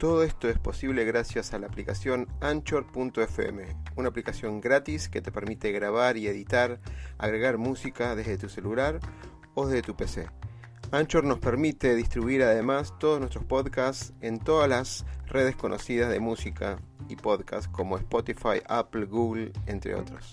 [0.00, 5.72] Todo esto es posible gracias a la aplicación Anchor.fm, una aplicación gratis que te permite
[5.72, 6.80] grabar y editar,
[7.18, 8.98] agregar música desde tu celular
[9.52, 10.30] o desde tu PC.
[10.90, 16.78] Anchor nos permite distribuir además todos nuestros podcasts en todas las redes conocidas de música
[17.10, 20.32] y podcast como Spotify, Apple, Google, entre otros.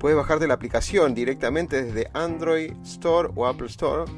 [0.00, 4.10] Puedes bajarte la aplicación directamente desde Android Store o Apple Store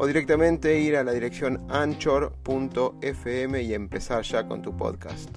[0.00, 5.28] o directamente ir a la dirección anchor.fm y empezar ya con tu podcast.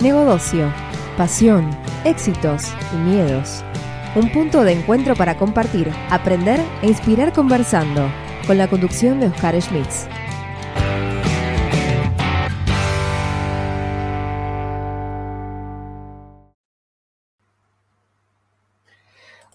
[0.00, 0.72] Negocio,
[1.18, 1.70] pasión,
[2.06, 3.62] éxitos y miedos.
[4.16, 8.10] Un punto de encuentro para compartir, aprender e inspirar conversando,
[8.46, 10.06] con la conducción de Oscar Schmitz.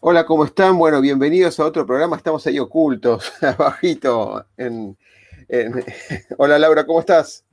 [0.02, 0.78] Hola, ¿cómo están?
[0.78, 2.16] Bueno, bienvenidos a otro programa.
[2.16, 4.46] Estamos ahí ocultos, abajito.
[6.38, 7.44] Hola, Laura, ¿cómo estás?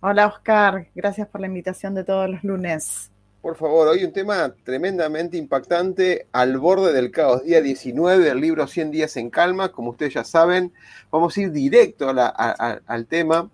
[0.00, 0.88] Hola, Oscar.
[0.96, 3.12] Gracias por la invitación de todos los lunes.
[3.40, 8.66] Por favor, hoy un tema tremendamente impactante, al borde del caos, día 19 del libro
[8.66, 9.70] 100 días en calma.
[9.70, 10.72] Como ustedes ya saben,
[11.12, 13.48] vamos a ir directo al tema.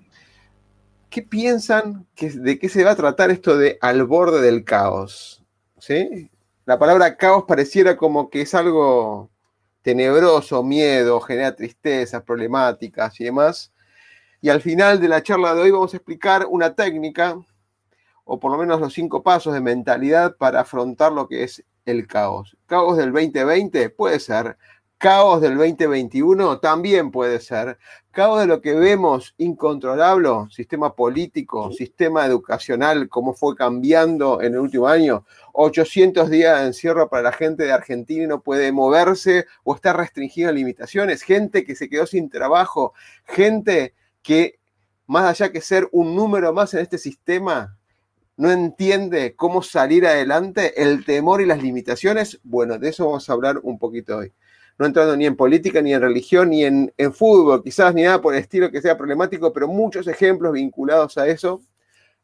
[1.11, 5.45] ¿Qué piensan de qué se va a tratar esto de al borde del caos?
[5.79, 6.31] ¿Sí?
[6.65, 9.31] La palabra caos pareciera como que es algo
[9.83, 13.73] tenebroso, miedo, genera tristezas, problemáticas y demás.
[14.41, 17.37] Y al final de la charla de hoy vamos a explicar una técnica,
[18.25, 22.07] o por lo menos los cinco pasos de mentalidad para afrontar lo que es el
[22.07, 22.57] caos.
[22.67, 23.91] ¿Caos del 2020?
[23.91, 24.57] Puede ser
[25.03, 27.77] caos del 2021 también puede ser.
[28.13, 34.61] Caos de lo que vemos incontrolable, sistema político, sistema educacional, cómo fue cambiando en el
[34.61, 35.25] último año.
[35.53, 39.93] 800 días de encierro para la gente de Argentina y no puede moverse o está
[39.93, 41.23] restringido en limitaciones.
[41.23, 42.95] Gente que se quedó sin trabajo.
[43.25, 44.59] Gente que,
[45.07, 47.77] más allá que ser un número más en este sistema,
[48.37, 52.41] no entiende cómo salir adelante, el temor y las limitaciones.
[52.43, 54.33] Bueno, de eso vamos a hablar un poquito hoy
[54.79, 58.35] no entrando ni en política, ni en religión, ni en, fútbol, quizás ni nada por
[58.35, 61.63] el estilo que sea problemático, pero muchos ejemplos vinculados a eso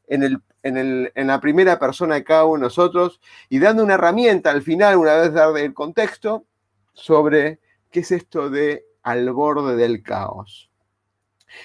[0.08, 4.50] en, el, en, la primera persona de cada uno de nosotros y dando una herramienta
[4.50, 6.44] al final, una vez dar el contexto,
[6.92, 7.60] sobre
[7.90, 10.70] qué es esto de al borde del caos.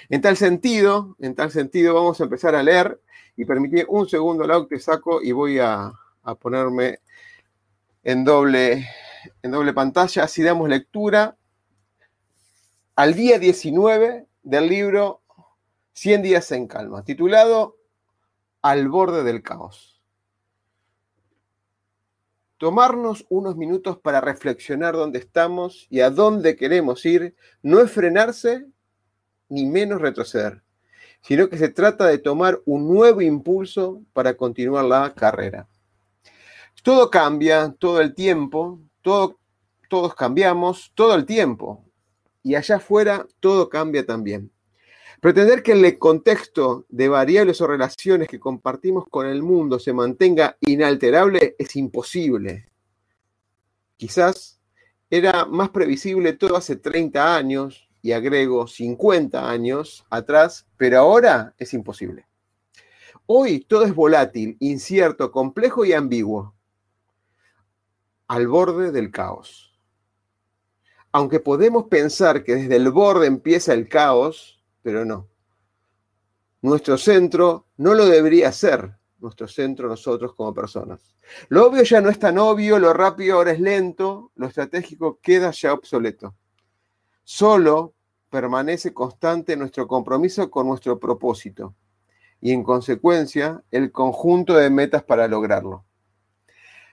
[0.08, 3.00] En tal sentido, en tal sentido, vamos a empezar a leer
[3.36, 7.00] y permití un segundo, Lau, que saco y voy a, a ponerme
[8.04, 8.86] en doble
[9.42, 11.36] en doble pantalla, así damos lectura
[12.96, 15.22] al día 19 del libro
[15.94, 17.76] 100 días en calma, titulado
[18.64, 20.00] Al borde del caos.
[22.56, 28.66] Tomarnos unos minutos para reflexionar dónde estamos y a dónde queremos ir no es frenarse
[29.50, 30.62] ni menos retroceder,
[31.20, 35.68] sino que se trata de tomar un nuevo impulso para continuar la carrera.
[36.82, 41.84] Todo cambia todo el tiempo, todos cambiamos todo el tiempo
[42.42, 44.53] y allá afuera todo cambia también.
[45.24, 50.58] Pretender que el contexto de variables o relaciones que compartimos con el mundo se mantenga
[50.60, 52.68] inalterable es imposible.
[53.96, 54.60] Quizás
[55.08, 61.72] era más previsible todo hace 30 años, y agrego 50 años atrás, pero ahora es
[61.72, 62.26] imposible.
[63.24, 66.54] Hoy todo es volátil, incierto, complejo y ambiguo
[68.28, 69.74] al borde del caos.
[71.12, 75.28] Aunque podemos pensar que desde el borde empieza el caos, pero no.
[76.60, 81.16] Nuestro centro no lo debería ser, nuestro centro nosotros como personas.
[81.48, 85.50] Lo obvio ya no es tan obvio, lo rápido ahora es lento, lo estratégico queda
[85.52, 86.36] ya obsoleto.
[87.24, 87.94] Solo
[88.28, 91.74] permanece constante nuestro compromiso con nuestro propósito
[92.42, 95.86] y en consecuencia el conjunto de metas para lograrlo.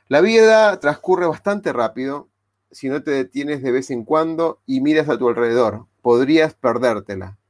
[0.08, 2.30] La vida transcurre bastante rápido
[2.72, 5.88] si no te detienes de vez en cuando y miras a tu alrededor.
[6.02, 7.41] Podrías perdértela.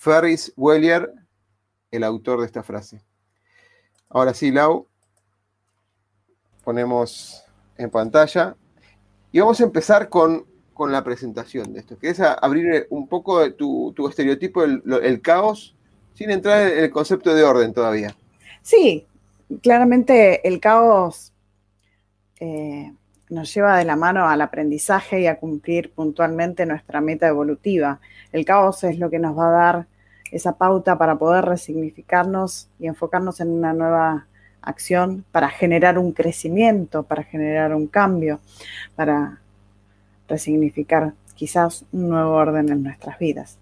[0.00, 1.12] Ferris Wellier,
[1.90, 3.02] el autor de esta frase.
[4.08, 4.86] Ahora sí, Lau,
[6.64, 7.44] ponemos
[7.76, 8.56] en pantalla
[9.30, 10.48] y vamos a empezar con,
[10.88, 11.98] la presentación de esto.
[11.98, 15.76] ¿Quieres abrir un poco tu, tu estereotipo del caos
[16.14, 18.16] sin entrar en el concepto de orden todavía?
[18.62, 19.06] Sí,
[19.62, 21.34] claramente el caos
[22.40, 22.94] eh,
[23.30, 28.00] nos lleva de la mano al aprendizaje y a cumplir puntualmente nuestra meta evolutiva.
[28.32, 29.86] El caos es lo que nos va a dar
[30.32, 34.26] esa pauta para poder resignificarnos y enfocarnos en una nueva
[34.62, 38.40] acción para generar un crecimiento, para generar un cambio,
[38.94, 39.40] para
[40.28, 43.59] resignificar quizás un nuevo orden en nuestras vidas.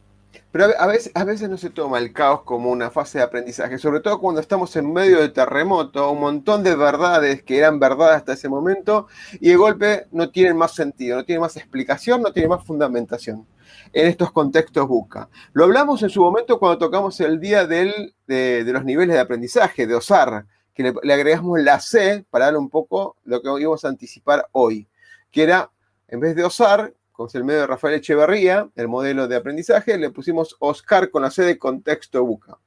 [0.50, 3.78] Pero a veces, a veces no se toma el caos como una fase de aprendizaje,
[3.78, 8.14] sobre todo cuando estamos en medio de terremoto, un montón de verdades que eran verdad
[8.14, 9.08] hasta ese momento
[9.40, 13.46] y de golpe no tienen más sentido, no tienen más explicación, no tienen más fundamentación
[13.92, 15.28] en estos contextos busca.
[15.52, 19.94] Lo hablamos en su momento cuando tocamos el día de, los niveles de aprendizaje, de
[19.94, 23.88] OSAR, que le, le, agregamos la C para dar un poco lo que íbamos a
[23.88, 24.88] anticipar hoy,
[25.30, 25.70] que era,
[26.08, 30.10] en vez de OSAR, con el medio de Rafael Echeverría, el modelo de aprendizaje, le
[30.10, 32.58] pusimos Oscar con la C de contexto buca.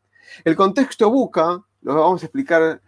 [0.44, 2.82] El contexto buca, lo vamos a explicar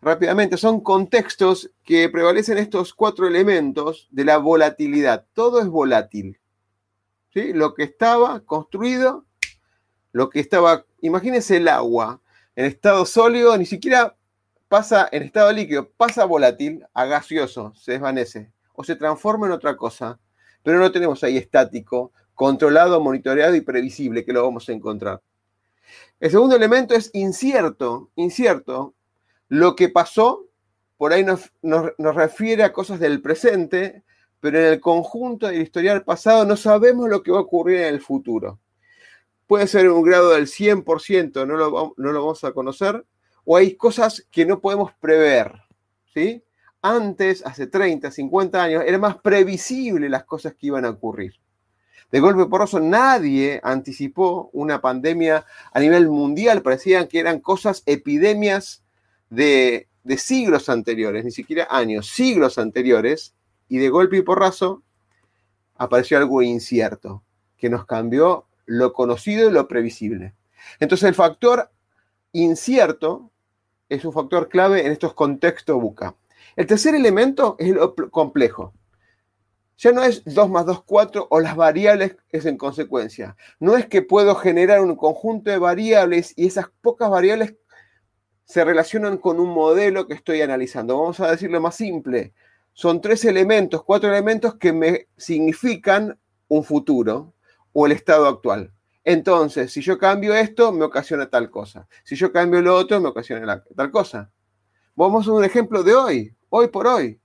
[0.00, 5.26] rápidamente, son contextos que prevalecen estos cuatro elementos de la volatilidad.
[5.34, 6.40] Todo es volátil.
[7.34, 7.52] ¿sí?
[7.52, 9.26] Lo que estaba construido,
[10.12, 12.22] lo que estaba, imagínense el agua
[12.56, 14.16] en estado sólido, ni siquiera
[14.68, 19.76] pasa en estado líquido, pasa volátil a gaseoso, se desvanece o se transforma en otra
[19.76, 20.18] cosa
[20.62, 25.20] pero no tenemos ahí estático, controlado, monitoreado y previsible, que lo vamos a encontrar.
[26.20, 28.94] El segundo elemento es incierto, incierto.
[29.48, 30.46] Lo que pasó,
[30.96, 31.50] por ahí nos,
[31.98, 34.04] refiere a cosas del presente,
[34.38, 37.94] pero en el conjunto del historial pasado no sabemos lo que va a ocurrir en
[37.94, 38.58] el futuro.
[39.46, 43.04] Puede ser un grado del 100%, no lo, no lo vamos a conocer,
[43.44, 45.54] o hay cosas que no podemos prever,
[46.14, 46.44] ¿sí?
[46.82, 51.34] Antes, hace 30, 50 años, era más previsible las cosas que iban a ocurrir.
[52.10, 57.82] De golpe por eso nadie anticipó una pandemia a nivel mundial, parecían que eran cosas,
[57.86, 58.82] epidemias
[59.28, 63.34] de, de siglos anteriores, ni siquiera años, siglos anteriores,
[63.68, 64.82] y de golpe y porrazo
[65.76, 67.22] apareció algo incierto,
[67.56, 70.34] que nos cambió lo conocido y lo previsible.
[70.80, 71.70] Entonces el factor
[72.32, 73.30] incierto
[73.88, 76.14] es un factor clave en estos contextos buca.
[76.60, 78.74] El tercer elemento es lo complejo.
[79.78, 83.34] Ya no es 2 más 2, 4 o las variables es en consecuencia.
[83.58, 87.54] No es que puedo generar un conjunto de variables y esas pocas variables
[88.44, 90.98] se relacionan con un modelo que estoy analizando.
[90.98, 92.34] Vamos a decirlo más simple.
[92.74, 96.18] Son tres elementos, cuatro elementos que me significan
[96.48, 97.32] un futuro
[97.72, 98.70] o el estado actual.
[99.02, 101.88] Entonces, si yo cambio esto, me ocasiona tal cosa.
[102.04, 104.30] Si yo cambio lo otro, me ocasiona tal cosa.
[104.94, 107.20] Vamos a un ejemplo de hoy hoy por hoy.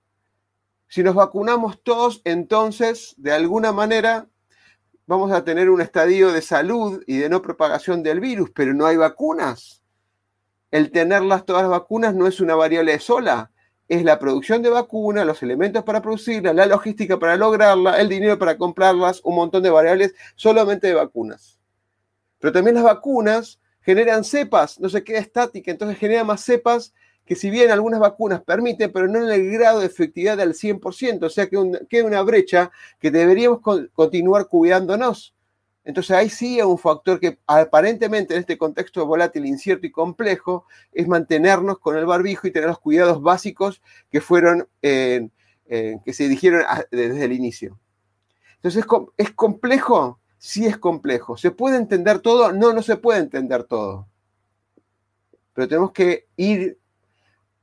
[0.88, 4.28] Si nos vacunamos todos, entonces, de alguna manera,
[5.06, 8.86] vamos a tener un estadio de salud y de no propagación del virus, pero no
[8.86, 9.82] hay vacunas.
[10.70, 13.50] El tenerlas todas las vacunas no es una variable sola,
[13.88, 18.38] es la producción de vacunas, los elementos para producirlas, la logística para lograrla, el dinero
[18.38, 21.60] para comprarlas, un montón de variables solamente de vacunas.
[22.38, 26.92] Pero también las vacunas generan cepas, no se queda estática, entonces genera más cepas
[27.26, 31.24] que si bien algunas vacunas permiten, pero no en el grado de efectividad del 100%,
[31.24, 31.58] o sea que
[31.88, 32.70] queda una brecha
[33.00, 33.60] que deberíamos
[33.92, 35.34] continuar cuidándonos.
[35.84, 40.66] Entonces ahí sí es un factor que aparentemente en este contexto volátil, incierto y complejo
[40.92, 45.30] es mantenernos con el barbijo y tener los cuidados básicos que fueron, que
[46.12, 47.78] se dijeron desde el inicio.
[48.56, 48.84] Entonces,
[49.16, 50.20] ¿es complejo?
[50.38, 51.36] Sí es complejo.
[51.36, 52.52] ¿Se puede entender todo?
[52.52, 54.08] No, no se puede entender todo.
[55.52, 56.78] Pero tenemos que ir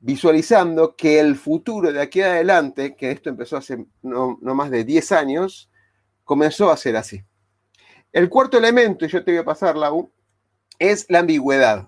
[0.04, 5.14] visualizando que el futuro de aquí adelante, que esto empezó hace no, más de 10
[5.14, 5.72] años,
[6.26, 7.24] comenzó a ser así.
[8.12, 9.92] El cuarto elemento, y yo te voy a pasar la
[10.78, 11.88] es la ambigüedad.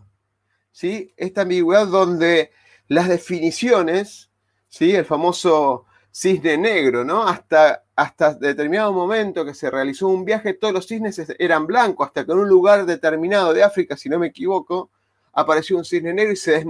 [0.71, 1.13] ¿sí?
[1.17, 2.51] Esta ambigüedad donde
[2.87, 4.31] las definiciones,
[4.69, 4.95] ¿sí?
[4.95, 7.27] el famoso cisne negro, ¿no?
[7.27, 12.25] Hasta, hasta determinado momento que se realizó un viaje, todos los cisnes eran blancos, hasta
[12.25, 14.89] que en un lugar determinado de África, si no me equivoco,
[15.33, 16.65] apareció un cisne negro y se,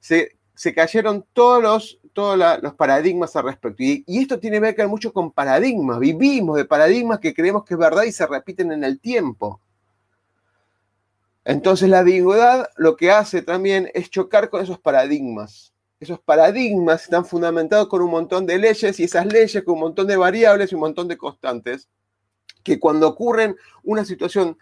[0.00, 3.82] se se cayeron todos los, todos los paradigmas al respecto.
[3.82, 5.98] Y, esto tiene que ver mucho con paradigmas.
[5.98, 9.60] Vivimos de paradigmas que creemos que es verdad y se repiten en el tiempo.
[11.44, 15.74] Entonces la ambigüedad lo que hace también es chocar con esos paradigmas.
[16.00, 20.06] Esos paradigmas están fundamentados con un montón de leyes y esas leyes con un montón
[20.06, 21.88] de variables y un montón de constantes
[22.64, 24.58] que cuando ocurren una situación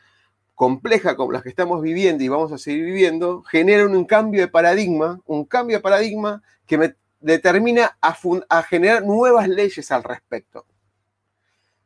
[0.55, 4.49] compleja como las que estamos viviendo y vamos a seguir viviendo, generan un cambio de
[4.49, 10.67] paradigma, un cambio de paradigma que me determina a, generar nuevas leyes al respecto.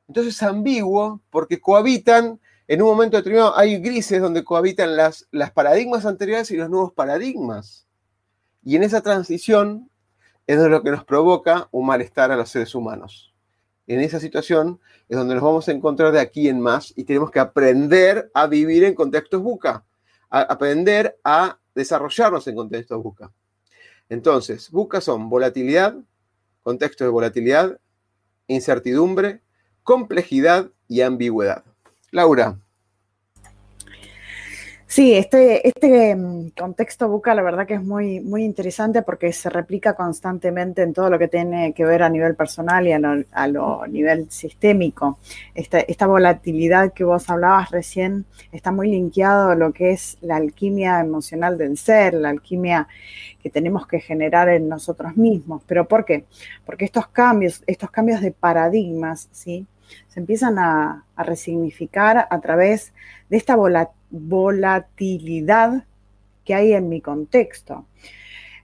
[0.07, 5.51] Entonces es ambiguo porque cohabitan, en un momento determinado hay grises donde cohabitan las, las
[5.51, 7.87] paradigmas anteriores y los nuevos paradigmas.
[8.63, 9.91] Y en esa transición
[10.47, 13.28] es lo que nos provoca un malestar a los seres humanos
[13.89, 14.79] en esa situación
[15.09, 18.47] es donde nos vamos a encontrar de aquí en más y tenemos que aprender a
[18.47, 19.85] vivir en contextos buca,
[20.31, 23.33] aprender a desarrollarnos en contextos buca.
[24.09, 25.97] Entonces, buca son volatilidad,
[26.63, 27.81] contexto de volatilidad,
[28.47, 29.43] incertidumbre,
[29.83, 31.65] complejidad y ambigüedad.
[32.11, 32.59] Laura.
[34.91, 39.51] Sí, este, este mm, contexto buca la verdad que es muy, muy interesante porque se
[39.51, 43.87] replica constantemente en todo lo que tiene que ver a nivel personal y a lo,
[43.87, 45.19] nivel sistémico.
[45.55, 50.37] Esta, esta, volatilidad que vos hablabas recién está muy linkeado a lo que es la
[50.37, 52.89] alquimia emocional del ser, la alquimia
[53.43, 55.63] que tenemos que generar en nosotros mismos.
[55.67, 56.25] ¿Pero por qué?
[56.65, 59.67] Porque estos cambios, estos cambios de paradigmas, ¿sí?
[60.09, 62.93] Se empiezan a, resignificar a través
[63.29, 63.57] de esta
[64.11, 65.85] volatilidad
[66.45, 67.87] que hay en mi contexto.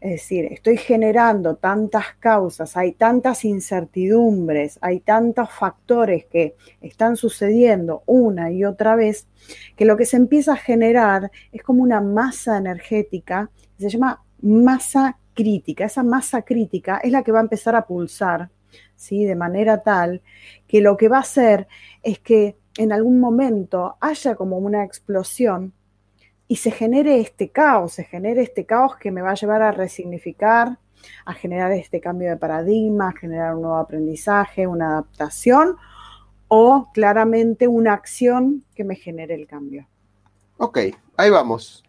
[0.00, 8.02] Es decir, estoy generando tantas causas, hay tantas incertidumbres, hay tantos factores que están sucediendo
[8.04, 9.26] una y otra vez,
[9.76, 15.16] que lo que se empieza a generar es como una masa energética, se llama masa
[15.32, 15.86] crítica.
[15.86, 18.50] Esa masa crítica es la que va a empezar a pulsar,
[18.96, 19.24] ¿sí?
[19.24, 20.22] De manera tal
[20.66, 21.68] que lo que va a hacer
[22.02, 25.72] es que en algún momento haya como una explosión
[26.48, 29.72] y se genere este caos, se genere este caos que me va a llevar a
[29.72, 30.78] resignificar,
[31.24, 35.76] a generar este cambio de paradigma, a generar un nuevo aprendizaje, una adaptación
[36.48, 39.86] o claramente una acción que me genere el cambio.
[40.58, 40.78] Ok,
[41.16, 41.82] ahí vamos.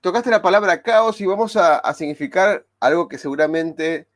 [0.00, 4.08] Tocaste la palabra caos y vamos a, a significar algo que seguramente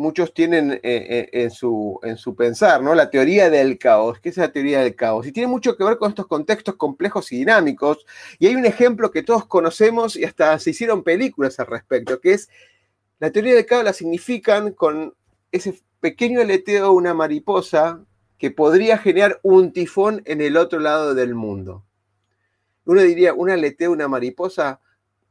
[0.00, 2.94] muchos tienen eh, eh, en, su, en su pensar, ¿no?
[2.94, 4.18] La teoría del caos.
[4.18, 5.26] ¿Qué es la teoría del caos?
[5.26, 8.06] Y tiene mucho que ver con estos contextos complejos y dinámicos.
[8.38, 12.32] Y hay un ejemplo que todos conocemos y hasta se hicieron películas al respecto, que
[12.32, 12.48] es
[13.18, 15.14] la teoría del caos la significan con
[15.52, 18.02] ese pequeño aleteo de una mariposa
[18.38, 21.84] que podría generar un tifón en el otro lado del mundo.
[22.86, 24.80] Uno diría, un aleteo una mariposa,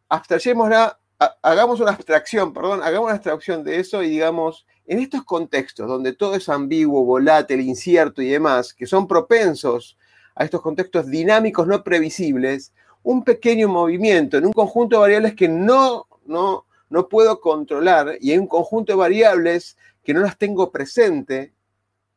[0.10, 1.00] abstrayémosla
[1.42, 6.14] hagamos una abstracción, perdón, hagamos una abstracción de eso y digamos, en estos contextos donde
[6.14, 9.98] todo es ambiguo, volátil, incierto y demás, que son propensos
[10.36, 12.74] a estos contextos dinámicos no previsibles,
[13.04, 18.32] un pequeño movimiento en un conjunto de variables que no, no, no puedo controlar y
[18.32, 21.54] hay un conjunto de variables que no las tengo presente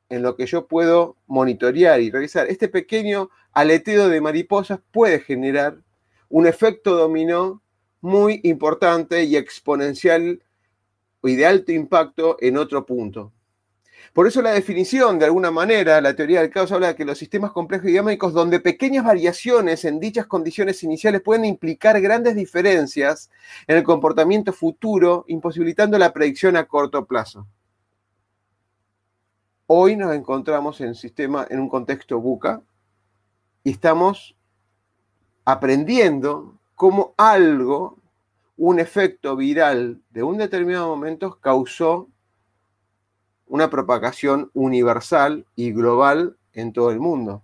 [0.09, 2.47] en lo que yo puedo monitorear y revisar.
[2.49, 5.79] Este pequeño aleteo de mariposas puede generar
[6.29, 7.63] un efecto dominó
[8.03, 10.43] muy importante y exponencial
[11.23, 13.33] y de alto impacto en otro punto.
[14.13, 17.17] Por eso la definición, de alguna manera, la teoría del caos habla de que los
[17.17, 23.31] sistemas complejos y dinámicos donde pequeñas variaciones en dichas condiciones iniciales pueden implicar grandes diferencias
[23.67, 27.47] en el comportamiento futuro, imposibilitando la predicción a corto plazo.
[29.67, 32.61] Hoy nos encontramos en sistema, en un contexto buca,
[33.65, 34.37] y estamos
[35.45, 37.99] aprendiendo cómo algo,
[38.57, 42.09] un efecto viral de un determinado momento causó
[43.47, 47.43] una propagación universal y global en todo el mundo.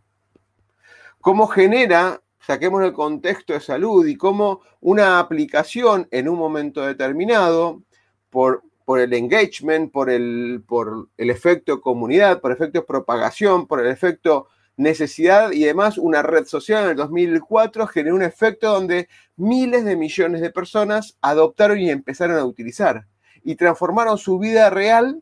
[1.21, 7.83] Cómo genera, saquemos el contexto de salud y cómo una aplicación en un momento determinado,
[8.31, 8.63] por,
[8.97, 15.51] el engagement, por el, por el efecto comunidad, por efecto propagación, por el efecto necesidad
[15.51, 20.41] y además una red social en el 2004 generó un efecto donde miles de millones
[20.41, 23.07] de personas adoptaron y empezaron a utilizar
[23.43, 25.21] y transformaron su vida real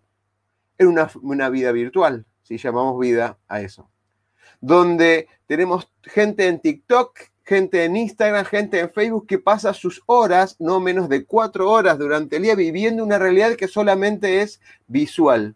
[0.78, 0.88] en
[1.22, 3.88] una, vida virtual, si llamamos vida a eso.
[4.60, 10.56] Donde tenemos gente en TikTok, gente en Instagram, gente en Facebook que pasa sus horas,
[10.58, 15.54] no menos de cuatro horas durante el día, viviendo una realidad que solamente es visual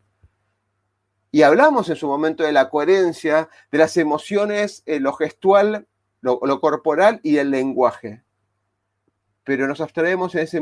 [1.32, 5.86] y hablamos en su momento de la coherencia, de las emociones, eh, lo gestual,
[6.20, 8.22] lo, corporal y el lenguaje.
[9.44, 10.60] Pero nos abstraemos en ese,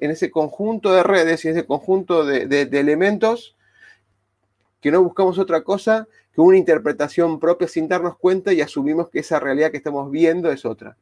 [0.00, 3.56] en conjunto de redes y ese conjunto de, de elementos
[4.80, 9.20] que no buscamos otra cosa que una interpretación propia sin darnos cuenta y asumimos que
[9.20, 10.96] esa realidad que estamos viendo es otra.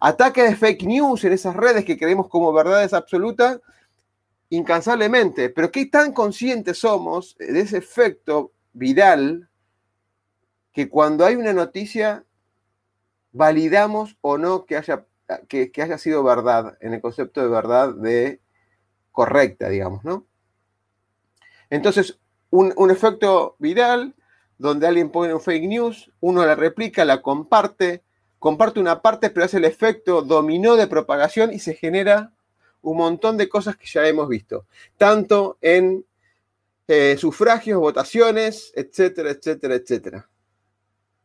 [0.00, 3.60] Ataque de fake news en esas redes que creemos como verdades absolutas
[4.50, 9.48] incansablemente, pero qué tan conscientes somos de ese efecto viral
[10.72, 12.24] que cuando hay una noticia
[13.32, 15.06] validamos o no que haya,
[15.48, 18.40] que, haya sido verdad, en el concepto de verdad de
[19.12, 20.26] correcta, digamos, ¿no?
[21.70, 22.18] Entonces,
[22.50, 24.14] un, un efecto viral
[24.56, 28.02] donde alguien pone un fake news, uno la replica, la comparte,
[28.38, 32.32] comparte una parte, pero hace el efecto dominó de propagación y se genera
[32.90, 34.66] un montón de cosas que ya hemos visto,
[34.96, 36.04] tanto en
[36.86, 40.28] eh, sufragios, votaciones, etcétera, etcétera, etcétera.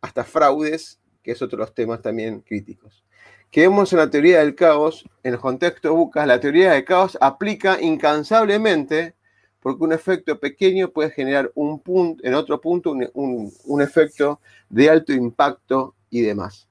[0.02, 3.04] Hasta fraudes, que es otro de los temas también críticos.
[3.50, 7.80] Quedemos en la teoría del caos, en el contexto Bucas, la teoría del caos aplica
[7.82, 9.14] incansablemente
[9.60, 15.14] porque un efecto pequeño puede generar un punto, en otro punto un efecto de alto
[15.14, 16.68] impacto y demás.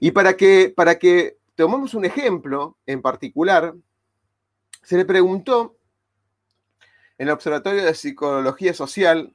[0.00, 3.74] Y para que, para que tomemos un ejemplo en particular,
[4.82, 5.76] se le preguntó
[7.18, 9.34] en el Observatorio de Psicología Social,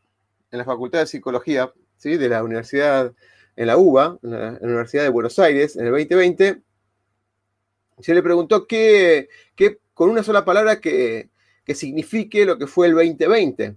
[0.52, 2.18] en la Facultad de Psicología ¿sí?
[2.18, 3.14] de la Universidad,
[3.56, 6.62] en la UBA, en la, Universidad de Buenos Aires, en el 2020,
[8.00, 9.30] se le preguntó qué,
[9.94, 11.30] con una sola palabra que,
[11.64, 13.76] que signifique lo que fue el 2020.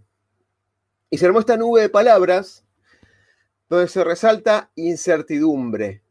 [1.11, 2.65] Y se armó esta nube de palabras
[3.69, 6.03] donde se resalta incertidumbre.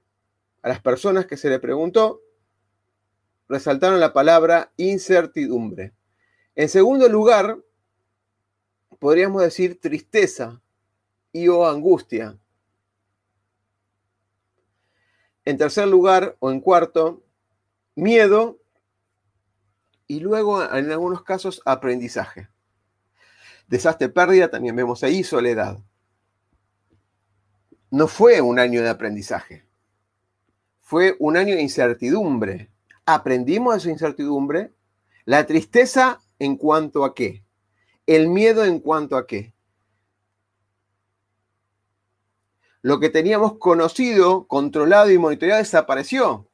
[0.61, 2.21] A las personas que se le preguntó,
[3.47, 5.93] resaltaron la palabra incertidumbre.
[6.55, 7.57] En segundo lugar,
[8.99, 10.61] podríamos decir tristeza
[11.31, 12.37] y o angustia.
[15.43, 17.23] En tercer lugar, o en cuarto,
[17.93, 18.59] miedo
[20.07, 22.49] y luego, en algunos casos, aprendizaje.
[23.67, 25.79] Desastre, pérdida, también vemos ahí soledad.
[27.89, 29.65] No fue un año de aprendizaje,
[30.81, 32.71] fue un año de incertidumbre.
[33.05, 34.73] Aprendimos de esa incertidumbre,
[35.25, 37.43] la tristeza en cuanto a qué,
[38.05, 39.53] el miedo en cuanto a qué.
[42.81, 46.47] Lo que teníamos conocido, controlado y monitoreado desapareció.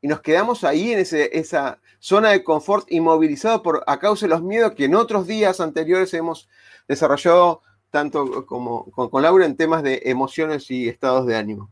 [0.00, 4.42] Y nos quedamos ahí en esa zona de confort inmovilizado por, a causa de los
[4.42, 6.48] miedos que en otros días anteriores hemos
[6.86, 11.70] desarrollado tanto como con, Laura en temas de emociones y estados de ánimo.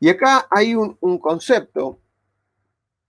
[0.00, 2.00] Y acá hay un, concepto,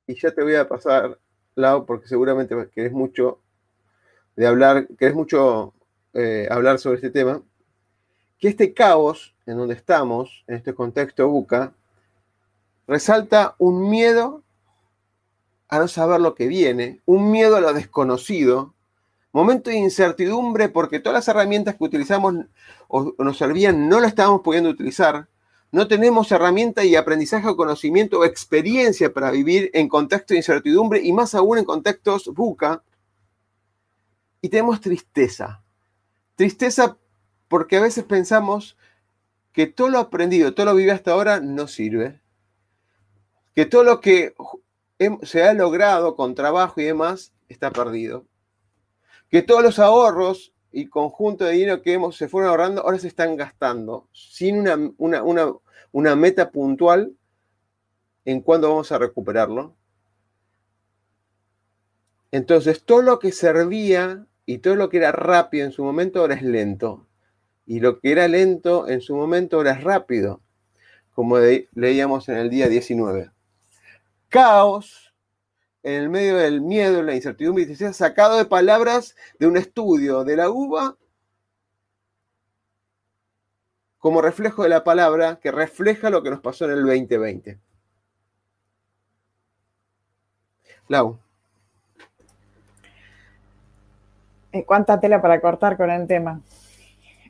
[0.08, 1.20] y ya te voy a pasar,
[1.56, 3.42] Lau, porque seguramente querés mucho
[4.36, 5.74] de hablar, querés mucho
[6.14, 7.42] eh, hablar sobre este tema,
[8.40, 11.74] que este caos en donde estamos, en este contexto buca,
[12.88, 14.44] resalta un miedo
[15.68, 18.74] a no saber lo que viene, un miedo a lo desconocido,
[19.34, 22.46] momento de incertidumbre porque todas las herramientas que utilizamos
[22.88, 25.28] o nos servían no las estábamos pudiendo utilizar,
[25.78, 31.02] no tenemos herramienta y aprendizaje o conocimiento o experiencia para vivir en contexto de incertidumbre
[31.04, 32.82] y más aún en contextos buca.
[34.42, 35.64] Y tenemos tristeza.
[36.34, 36.98] Tristeza
[37.48, 38.76] porque a veces pensamos
[39.52, 42.22] que todo lo aprendido, todo lo vivido hasta ahora no sirve.
[43.54, 44.34] Que todo lo que
[45.22, 48.26] se ha logrado con trabajo y demás está perdido.
[49.30, 53.08] Que todos los ahorros y conjunto de dinero que hemos, se fueron ahorrando ahora se
[53.08, 55.54] están gastando sin una,
[55.92, 57.14] una meta puntual
[58.26, 59.76] en cuándo vamos a recuperarlo.
[62.32, 66.36] Entonces, todo lo que servía y todo lo que era rápido en su momento ahora
[66.36, 67.08] es lento.
[67.66, 70.42] Y lo que era lento en su momento ahora es rápido,
[71.14, 71.38] como
[71.74, 73.32] leíamos en el día 19
[74.30, 75.07] caos
[75.88, 80.26] en el medio del miedo, la incertidumbre y ha sacado de palabras de un estudio
[80.26, 80.98] de la UBA
[83.98, 87.58] como reflejo de la palabra que refleja lo que nos pasó en el 2020.
[90.90, 91.18] Lau.
[94.52, 96.42] Eh, ¿Cuánta tela para cortar con el tema?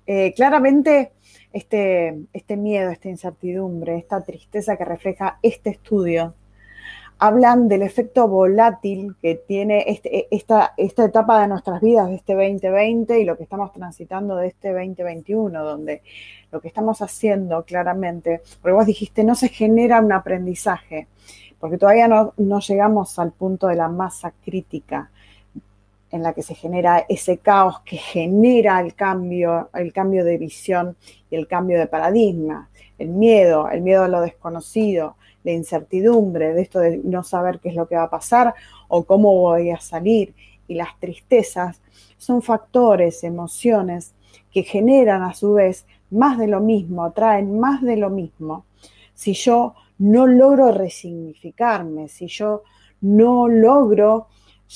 [0.07, 1.11] Eh, claramente,
[1.53, 6.33] este, este miedo, esta incertidumbre, esta tristeza que refleja este estudio
[7.19, 12.15] hablan del efecto volátil que tiene este, e, esta, esta etapa de nuestras vidas de
[12.15, 16.01] este 2020 y lo que estamos transitando de este 2021, donde
[16.51, 21.07] lo que estamos haciendo claramente, porque vos dijiste, no se genera un aprendizaje,
[21.59, 25.09] porque todavía no, no llegamos al punto de la masa crítica
[26.11, 30.95] en la que se genera ese caos que genera el cambio, el cambio de visión
[31.29, 36.61] y el cambio de paradigma, el miedo, el miedo a lo desconocido, la incertidumbre, de
[36.61, 38.53] esto de no saber qué es lo que va a pasar
[38.89, 40.35] o cómo voy a salir.
[40.67, 41.81] Y las tristezas
[42.17, 44.13] son factores, emociones
[44.51, 48.65] que generan a su vez más de lo mismo, traen más de lo mismo.
[49.13, 52.63] Si yo no logro resignificarme, si yo
[52.99, 54.27] no logro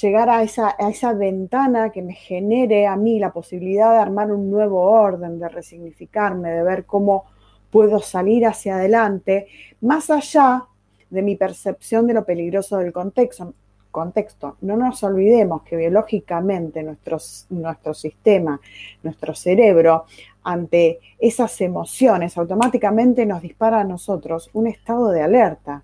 [0.01, 4.31] llegar a esa, a esa ventana que me genere a mí la posibilidad de armar
[4.31, 7.25] un nuevo orden, de resignificarme, de ver cómo
[7.71, 9.47] puedo salir hacia adelante,
[9.81, 10.65] más allá
[11.09, 14.57] de mi percepción de lo peligroso del contexto.
[14.61, 17.17] No nos olvidemos que biológicamente nuestro,
[17.49, 18.59] nuestro sistema,
[19.03, 20.05] nuestro cerebro,
[20.43, 25.83] ante esas emociones, automáticamente nos dispara a nosotros un estado de alerta.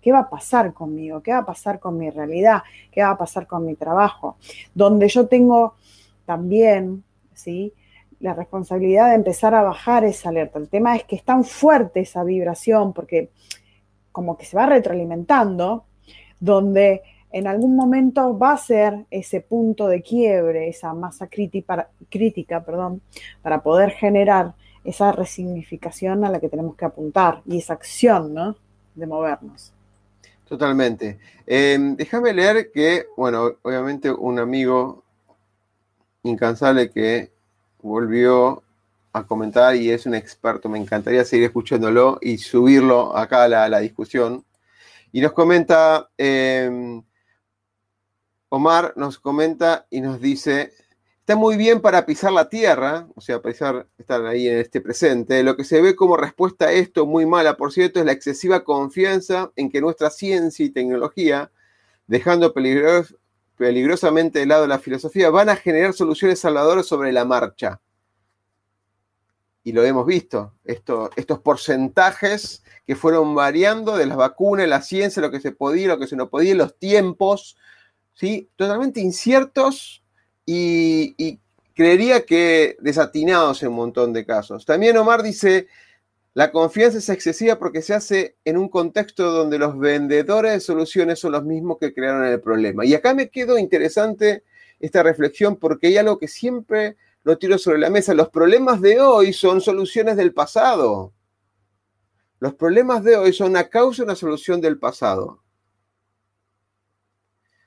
[0.00, 1.20] ¿Qué va a pasar conmigo?
[1.22, 2.62] ¿Qué va a pasar con mi realidad?
[2.90, 4.36] ¿Qué va a pasar con mi trabajo?
[4.74, 5.74] Donde yo tengo
[6.24, 7.02] también,
[7.34, 7.72] ¿sí?
[8.20, 10.58] La responsabilidad de empezar a bajar esa alerta.
[10.58, 13.30] El tema es que es tan fuerte esa vibración porque
[14.12, 15.84] como que se va retroalimentando,
[16.40, 23.02] donde en algún momento va a ser ese punto de quiebre, esa masa crítica, perdón,
[23.42, 28.56] para poder generar esa resignificación a la que tenemos que apuntar y esa acción, ¿no?
[28.98, 29.72] de movernos.
[30.48, 31.18] Totalmente.
[31.46, 35.04] Em, déjame leer que, bueno, obviamente un amigo
[36.22, 37.30] incansable que
[37.82, 38.62] volvió
[39.12, 43.78] a comentar y es un experto, me encantaría seguir escuchándolo y subirlo acá a la,
[43.80, 44.44] discusión.
[45.12, 47.02] Y nos comenta, em,
[48.50, 50.72] Omar nos comenta y nos dice,
[51.20, 55.42] está muy bien para pisar la tierra, o sea, pisar, estar ahí en este presente.
[55.42, 58.64] Lo que se ve como respuesta a esto, muy mala, por cierto, es la excesiva
[58.64, 61.50] confianza en que nuestra ciencia y tecnología,
[62.06, 62.54] dejando
[63.58, 67.80] peligrosamente de lado la filosofía, van a generar soluciones salvadoras sobre la marcha.
[69.64, 75.30] Y lo hemos visto, estos porcentajes que fueron variando de las vacunas, la ciencia, lo
[75.30, 77.58] que se podía, lo que se no podía, los tiempos,
[78.14, 78.48] ¿sí?
[78.56, 80.02] totalmente inciertos
[80.46, 81.38] y,
[81.74, 84.64] creería que desatinados en un montón de casos.
[84.66, 85.68] También Omar dice,
[86.38, 91.18] la confianza es excesiva porque se hace en un contexto donde los vendedores de soluciones
[91.18, 92.84] son los mismos que crearon el problema.
[92.84, 94.44] Y acá me quedo interesante
[94.78, 98.14] esta reflexión porque hay algo que siempre lo tiro sobre la mesa.
[98.14, 101.12] Los problemas de hoy son soluciones del pasado.
[102.38, 105.42] Los problemas de hoy son una causa y una solución del pasado.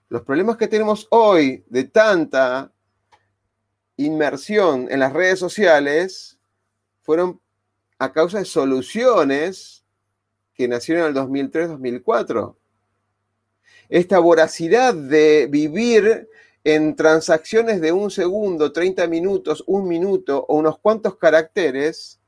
[0.07, 2.71] Los problemas que tenemos hoy de tanta
[3.97, 6.39] inmersión en las redes sociales
[7.01, 7.41] fueron
[8.01, 9.85] a causa de soluciones
[10.55, 12.55] que nacieron en el 2003-2004.
[13.89, 16.27] Esta voracidad de vivir
[16.63, 22.19] en transacciones de un segundo, 30 minutos, un minuto o unos cuantos caracteres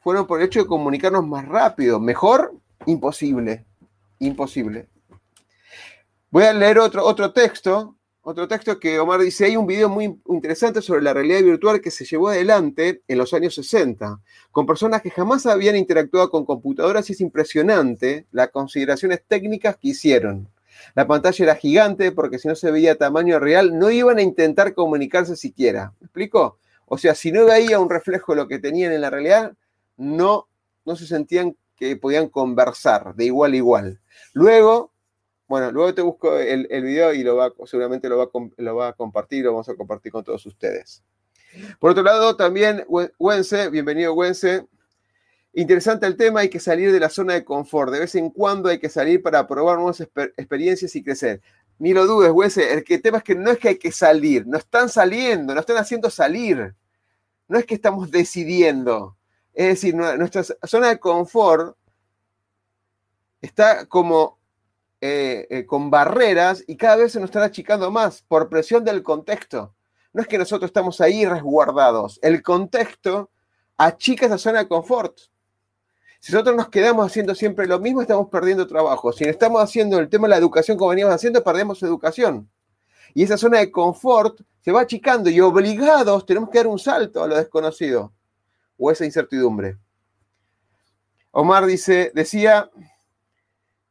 [0.00, 2.00] fueron por el hecho de comunicarnos más rápido.
[2.00, 2.54] Mejor,
[2.86, 3.66] imposible.
[4.18, 4.88] Imposible.
[6.30, 7.97] Voy a leer otro, otro texto,
[8.30, 11.90] otro texto que Omar dice, hay un video muy interesante sobre la realidad virtual que
[11.90, 17.08] se llevó adelante en los años 60, con personas que jamás habían interactuado con computadoras
[17.08, 20.46] y es impresionante las consideraciones técnicas que hicieron.
[20.94, 24.74] La pantalla era gigante porque si no se veía tamaño real, no iban a intentar
[24.74, 25.94] comunicarse siquiera.
[25.98, 26.58] ¿Me explico?
[26.84, 29.54] O sea, si no veía un reflejo de lo que tenían en la realidad,
[29.96, 30.48] no,
[30.84, 34.00] no se sentían que podían conversar de igual a igual.
[34.34, 34.92] Luego,
[35.48, 38.92] bueno, luego te busco el, video y lo va, seguramente lo va, lo va a
[38.92, 41.02] compartir, lo vamos a compartir con todos ustedes.
[41.80, 42.84] Por otro lado, también
[43.18, 44.66] Wense, bienvenido Wense.
[45.54, 47.90] Interesante el tema, hay que salir de la zona de confort.
[47.90, 51.40] De vez en cuando hay que salir para probar nuevas experiencias y crecer.
[51.78, 54.46] Ni lo dudes, Wense, el, el tema es que no es que hay que salir,
[54.46, 56.74] no están saliendo, no están haciendo salir.
[57.48, 59.16] No es que estamos decidiendo.
[59.54, 61.74] Es decir, nuestra zona de confort
[63.40, 64.37] está como
[65.00, 69.02] eh, eh, con barreras y cada vez se nos están achicando más por presión del
[69.02, 69.74] contexto.
[70.12, 73.30] No es que nosotros estamos ahí resguardados, el contexto
[73.76, 75.18] achica esa zona de confort.
[76.20, 79.12] Si nosotros nos quedamos haciendo siempre lo mismo, estamos perdiendo trabajo.
[79.12, 82.50] Si estamos haciendo el tema de la educación como veníamos haciendo, perdemos educación.
[83.14, 87.22] Y esa zona de confort se va achicando y obligados tenemos que dar un salto
[87.22, 88.12] a lo desconocido
[88.76, 89.78] o esa incertidumbre.
[91.30, 92.70] Omar dice, decía,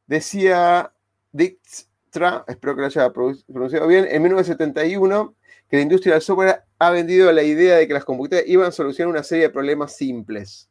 [0.05, 0.91] decía
[1.37, 5.35] Dijkstra, espero que lo haya pronunciado bien, en 1971,
[5.69, 8.71] que la industria del software ha vendido la idea de que las computadoras iban a
[8.71, 10.69] solucionar una serie de problemas simples.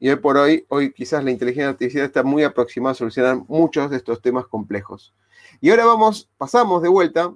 [0.00, 3.88] Y hoy por hoy, hoy quizás la inteligencia artificial está muy aproximada a solucionar muchos
[3.88, 5.14] de estos temas complejos.
[5.60, 7.32] Y ahora vamos, pasamos de vuelta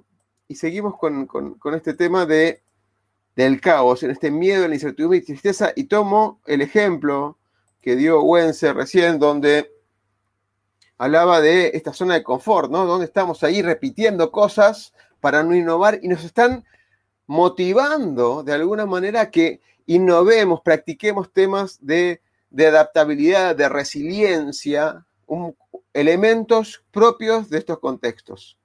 [0.49, 1.29] y seguimos con,
[1.73, 2.61] este tema de,
[3.37, 5.71] del caos, en este miedo, la incertidumbre y tristeza.
[5.77, 7.37] Y tomo el ejemplo
[7.81, 9.71] que dio Wense recién, donde
[10.97, 12.85] hablaba de esta zona de confort, ¿no?
[12.85, 16.65] Donde estamos ahí repitiendo cosas para no innovar y nos están
[17.27, 22.21] motivando de alguna manera que innovemos, practiquemos temas de,
[22.57, 25.05] adaptabilidad, de resiliencia,
[25.93, 28.57] elementos propios de estos contextos.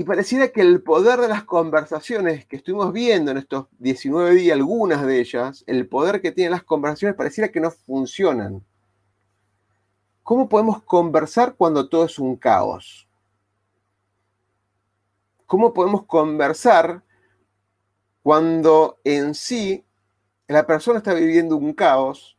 [0.00, 4.56] Y pareciera que el poder de las conversaciones que estuvimos viendo en estos 19 días,
[4.56, 8.64] algunas de ellas, el poder que tienen las conversaciones, pareciera que no funcionan.
[10.28, 13.08] ¿Cómo podemos conversar cuando todo es un caos?
[15.46, 17.02] ¿Cómo podemos conversar
[18.22, 19.86] cuando en sí
[20.46, 22.36] la persona está viviendo un caos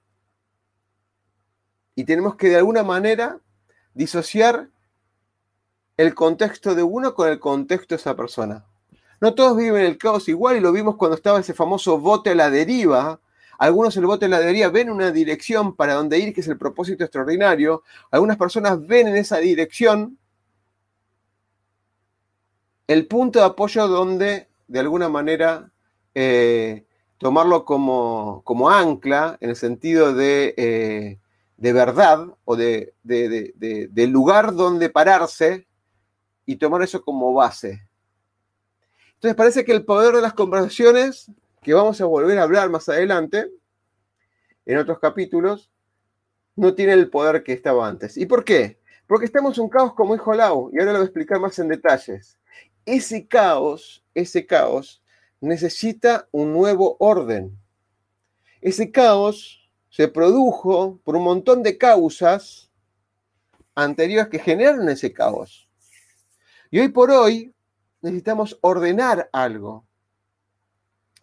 [1.96, 3.42] y tenemos que de alguna manera
[3.96, 4.70] disociar
[5.98, 8.68] el contexto de uno con el contexto de esa persona?
[9.20, 12.36] No todos viven el caos igual y lo vimos cuando estaba ese famoso bote a
[12.36, 13.20] la deriva
[13.60, 16.58] algunos el bote de la debería ven una dirección para donde ir, que es el
[16.58, 17.84] propósito extraordinario.
[18.10, 20.18] Algunas personas ven en esa dirección
[22.88, 25.72] el punto de apoyo donde, de alguna manera,
[26.16, 26.86] eh,
[27.18, 31.20] tomarlo como, como ancla en el sentido de, eh,
[31.58, 35.68] de verdad o de, de, lugar donde pararse
[36.46, 37.82] y tomar eso como base.
[39.16, 41.30] Entonces parece que el poder de las conversaciones,
[41.62, 43.52] que vamos a volver a hablar más adelante,
[44.66, 45.72] en otros capítulos,
[46.56, 48.18] no tiene el poder que estaba antes.
[48.18, 48.80] ¿Y por qué?
[49.08, 51.58] Porque estamos en un caos, como dijo Lau, y ahora lo voy a explicar más
[51.58, 52.38] en detalles.
[52.86, 55.02] Ese caos, ese caos,
[55.42, 57.58] necesita un nuevo orden.
[58.62, 62.70] Ese caos se produjo por un montón de causas
[63.74, 65.68] anteriores que generaron ese caos.
[66.70, 67.54] Y hoy por hoy
[68.02, 69.86] necesitamos ordenar algo.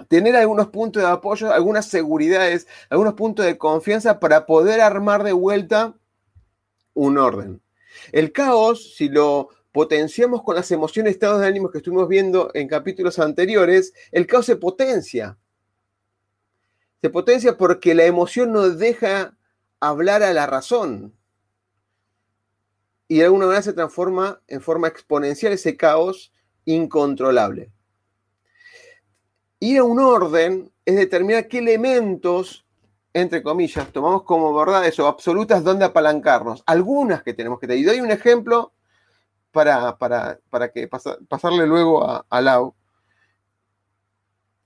[0.08, 5.32] Tener algunos puntos de apoyo, algunas seguridades, algunos puntos de confianza para poder armar de
[5.32, 5.94] vuelta
[6.94, 7.62] un orden.
[8.12, 12.68] El caos, si lo potenciamos con las emociones, estados de ánimo que estuvimos viendo en
[12.68, 15.38] capítulos anteriores, el caos se potencia.
[17.02, 19.36] Se potencia porque la emoción nos deja
[19.80, 21.14] hablar a la razón.
[23.08, 26.32] Y de alguna manera se transforma en forma exponencial ese caos
[26.64, 27.70] incontrolable.
[29.58, 32.66] Ir a un orden es determinar qué elementos,
[33.12, 36.62] entre comillas, tomamos como verdades o absolutas donde apalancarnos.
[36.66, 37.82] Algunas que tenemos que tener.
[37.82, 38.72] Y doy un ejemplo
[39.50, 42.74] para, para, que pasarle luego a, Lau.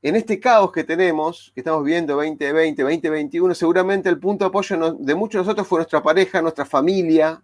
[0.02, 4.94] En este caos que tenemos, que estamos viendo 2020, 2021, seguramente el punto de apoyo
[4.94, 7.40] de muchos de nosotros fue nuestra pareja, nuestra familia,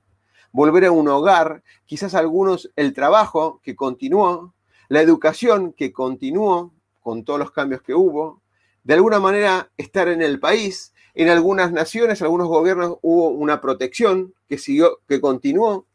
[0.50, 4.54] volver a un hogar, quizás algunos el trabajo que continuó,
[4.88, 6.72] la educación que continuó
[7.06, 8.42] con todos los cambios que hubo,
[8.82, 14.34] de alguna manera estar en el país, en algunas naciones, algunos gobiernos hubo una protección
[14.48, 15.86] que siguió, que continuó,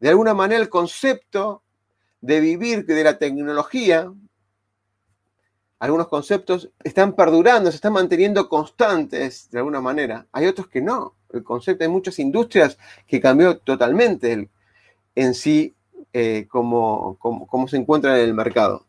[0.00, 1.62] de alguna manera el concepto
[2.22, 4.10] de vivir de la tecnología,
[5.80, 10.26] algunos conceptos están perdurando, se están manteniendo constantes de alguna manera.
[10.32, 11.14] Hay otros que no.
[11.30, 14.48] El concepto de muchas industrias que cambió totalmente
[15.14, 15.74] en sí
[16.14, 18.87] eh, como, como se encuentra en el mercado.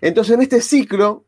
[0.00, 1.24] Entonces, en este ciclo,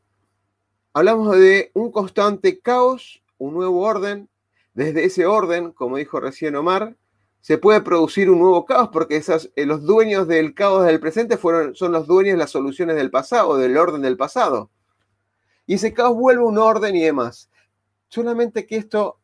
[0.93, 4.29] hablamos de un constante caos, un nuevo orden.
[4.75, 6.97] Desde ese orden, como dijo recién Omar,
[7.43, 9.17] se puede producir un nuevo caos porque
[9.57, 13.11] eh, los dueños del caos del presente fueron, son los dueños de las soluciones del
[13.11, 14.71] pasado, del orden del pasado.
[15.67, 17.51] Y ese caos vuelve un orden y demás.
[18.09, 19.19] Solamente que esto,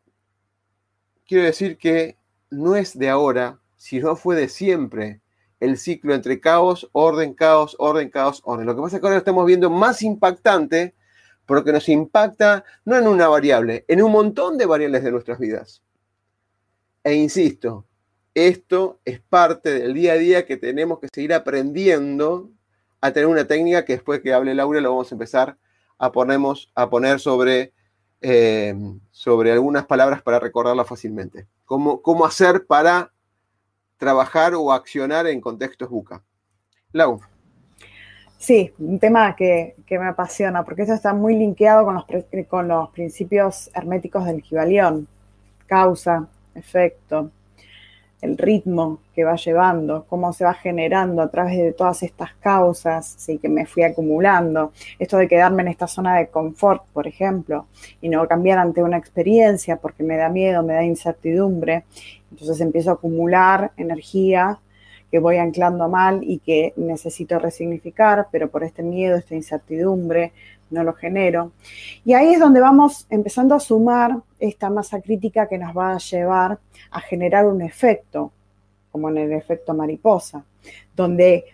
[1.26, 2.16] quiero decir que
[2.50, 5.20] no es de ahora, sino fue de siempre
[5.60, 8.66] el ciclo entre caos, orden, caos, orden, caos, orden.
[8.66, 10.94] Lo que pasa es que ahora lo estamos viendo más impactante
[11.46, 15.82] porque nos impacta no en una variable, en un montón de variables de nuestras vidas.
[17.02, 17.86] E insisto,
[18.34, 22.50] esto es parte del día a día que tenemos que seguir aprendiendo
[23.00, 25.56] a tener una técnica que después que hable Laura lo vamos a empezar
[25.98, 27.72] a, ponemos, a poner sobre,
[28.20, 28.74] eh,
[29.10, 31.46] sobre algunas palabras para recordarla fácilmente.
[31.64, 33.12] Cómo, cómo hacer para
[33.98, 36.22] trabajar o accionar en contextos buca.
[36.92, 37.20] Lau.
[38.38, 42.04] Sí, un tema que, me apasiona, porque eso está muy linkeado con los,
[42.46, 45.08] con los principios herméticos del Gibalión.
[45.66, 47.30] Causa, efecto,
[48.20, 53.14] el ritmo que va llevando, cómo se va generando a través de todas estas causas
[53.16, 54.72] sí, que me fui acumulando.
[54.98, 57.66] Esto de quedarme en esta zona de confort, por ejemplo,
[58.00, 61.84] y no cambiar ante una experiencia porque me da miedo, me da incertidumbre.
[62.30, 64.58] Entonces empiezo a acumular energía
[65.10, 70.32] que voy anclando mal y que necesito resignificar, pero por este miedo, esta incertidumbre,
[70.70, 71.52] no lo genero.
[72.04, 75.98] Y ahí es donde vamos empezando a sumar esta masa crítica que nos va a
[75.98, 76.58] llevar
[76.90, 78.32] a generar un efecto,
[78.92, 80.44] como en el efecto mariposa,
[80.94, 81.44] donde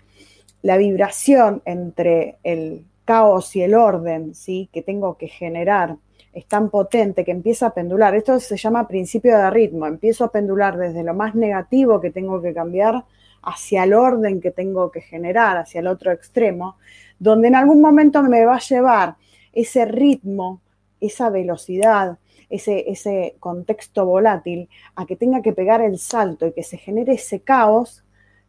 [0.62, 4.68] la vibración entre el caos y el orden, ¿sí?
[4.72, 5.96] que tengo que generar
[6.34, 8.14] es tan potente que empieza a pendular.
[8.14, 9.86] Esto se llama principio de ritmo.
[9.86, 13.04] Empiezo a pendular desde lo más negativo que tengo que cambiar
[13.42, 16.76] hacia el orden que tengo que generar, hacia el otro extremo,
[17.18, 19.16] donde en algún momento me va a llevar
[19.52, 20.60] ese ritmo,
[21.00, 22.18] esa velocidad,
[22.50, 27.12] ese, ese contexto volátil, a que tenga que pegar el salto y que se genere
[27.12, 28.02] ese caos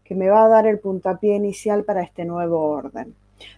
[0.04, 3.14] que me va a dar el puntapié inicial para este nuevo orden,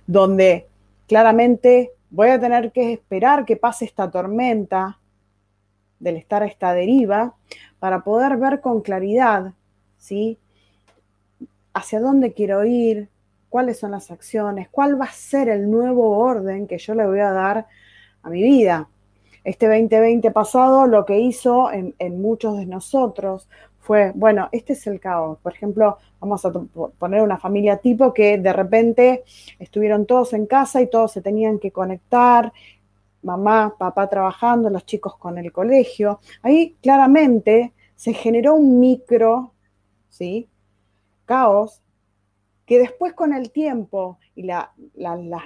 [0.06, 0.68] donde
[1.08, 5.00] claramente voy a tener que esperar que pase esta tormenta
[6.00, 7.36] del estar a esta deriva
[7.80, 9.54] para poder ver con claridad,
[9.98, 10.38] ¿sí?
[11.74, 13.10] Hacia dónde quiero ir,
[13.50, 17.20] cuáles son las acciones, cuál va a ser el nuevo orden que yo le voy
[17.20, 17.68] a dar
[18.24, 18.90] a mi vida.
[19.44, 23.48] Este 2020 pasado lo que hizo en, muchos de nosotros
[23.88, 25.40] fue, bueno, este es el caos.
[25.40, 29.24] Por ejemplo, vamos a poner una familia tipo que de repente
[29.60, 32.52] estuvieron todos en casa y todos se tenían que conectar
[33.22, 36.20] mamá, papá trabajando, los chicos con el colegio.
[36.44, 39.54] Ahí claramente se generó un micro,
[40.10, 40.50] ¿sí?
[41.26, 41.82] Caos
[42.68, 44.70] que después con el tiempo y las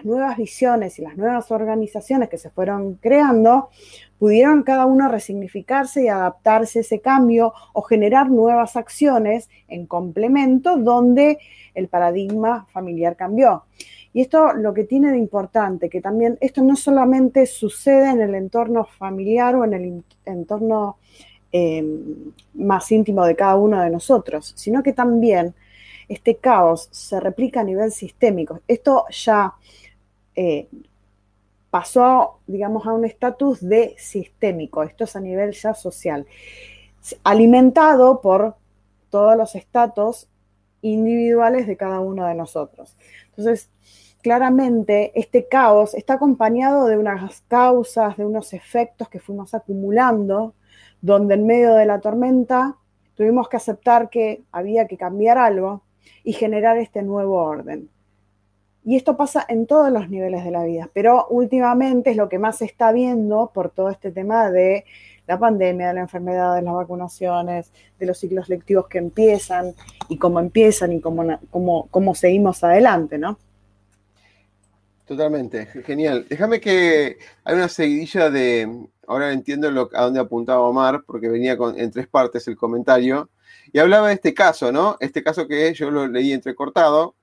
[0.03, 3.69] nuevas visiones y las nuevas organizaciones que se fueron creando,
[4.17, 10.77] pudieron cada uno resignificarse y adaptarse a ese cambio o generar nuevas acciones en complemento
[10.77, 11.37] donde
[11.75, 13.65] el paradigma familiar cambió.
[14.13, 18.33] Y esto lo que tiene de importante, que también esto no solamente sucede en el
[18.33, 20.97] entorno familiar o en el entorno
[21.51, 21.85] eh,
[22.55, 25.53] más íntimo de cada uno de nosotros, sino que también
[26.07, 28.61] este caos se replica a nivel sistémico.
[28.67, 29.53] Esto ya
[30.35, 30.67] eh,
[31.69, 36.27] pasó, digamos, a un estatus de sistémico, esto es a nivel ya social,
[37.23, 38.55] alimentado por
[39.09, 40.27] todos los estatus
[40.81, 42.97] individuales de cada uno de nosotros.
[43.29, 43.69] Entonces,
[44.21, 50.53] claramente este caos está acompañado de unas causas, de unos efectos que fuimos acumulando,
[51.01, 52.77] donde en medio de la tormenta
[53.15, 55.83] tuvimos que aceptar que había que cambiar algo,
[56.23, 57.89] y generar este nuevo orden.
[58.83, 62.39] Y esto pasa en todos los niveles de la vida, pero últimamente es lo que
[62.39, 64.85] más se está viendo por todo este tema de
[65.27, 69.75] la pandemia, de la enfermedad, de las vacunaciones, de los ciclos lectivos que empiezan
[70.09, 73.37] y cómo empiezan y cómo, cómo, cómo seguimos adelante, ¿no?
[75.05, 76.25] Totalmente, genial.
[76.29, 81.57] Déjame que hay una seguidilla de, ahora entiendo lo, a dónde apuntaba Omar, porque venía
[81.57, 83.29] con, en tres partes el comentario.
[83.71, 84.97] Y hablaba de este caso, ¿no?
[84.99, 87.15] Este caso que yo lo leí entrecortado,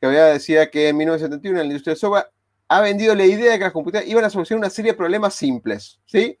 [0.00, 2.26] que había decía que en 1971 la industria del software
[2.68, 5.34] ha vendido la idea de que las computadoras iban a solucionar una serie de problemas
[5.34, 6.38] simples, ¿sí?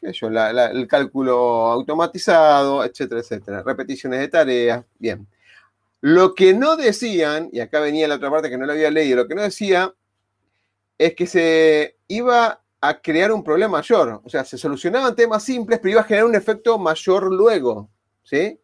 [0.00, 3.62] Yo, el cálculo automatizado, etcétera, etcétera.
[3.62, 5.26] Repeticiones de tareas, bien.
[6.00, 9.16] Lo que no decían, y acá venía la otra parte que no lo había leído,
[9.16, 9.94] lo que no decía
[10.98, 14.20] es que se iba a crear un problema mayor.
[14.22, 17.88] O sea, se solucionaban temas simples, pero iba a generar un efecto mayor luego,
[18.22, 18.60] ¿sí?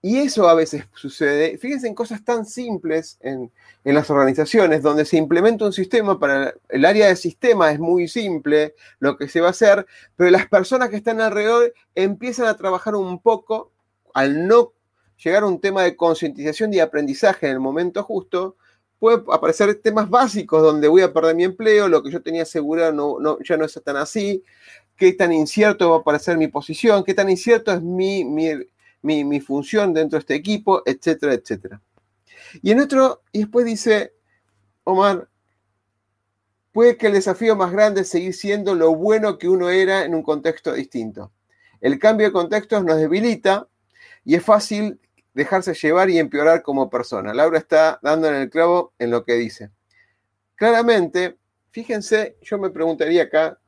[0.00, 3.50] Y eso a veces sucede, fíjense en cosas tan simples en,
[3.82, 8.74] las organizaciones, donde se implementa un sistema para el área de sistema es muy simple
[9.00, 12.94] lo que se va a hacer, pero las personas que están alrededor empiezan a trabajar
[12.94, 13.72] un poco
[14.14, 14.72] al no
[15.22, 18.56] llegar a un tema de concientización y aprendizaje en el momento justo,
[19.00, 22.92] puede aparecer temas básicos donde voy a perder mi empleo, lo que yo tenía asegurado
[22.92, 24.44] no, no, ya no es tan así,
[24.96, 28.24] qué tan incierto va a aparecer mi posición, qué tan incierto es mi
[29.02, 31.80] mi, función dentro de este equipo, etcétera, etcétera.
[32.62, 34.14] Y en otro, y después dice,
[34.84, 35.28] Omar,
[36.72, 40.14] puede que el desafío más grande es seguir siendo lo bueno que uno era en
[40.14, 41.32] un contexto distinto.
[41.80, 43.68] El cambio de contextos nos debilita
[44.24, 45.00] y es fácil
[45.34, 47.32] dejarse llevar y empeorar como persona.
[47.32, 49.70] Laura está dando en el clavo en lo que dice.
[50.56, 51.38] Claramente,
[51.70, 53.60] fíjense, yo me preguntaría acá,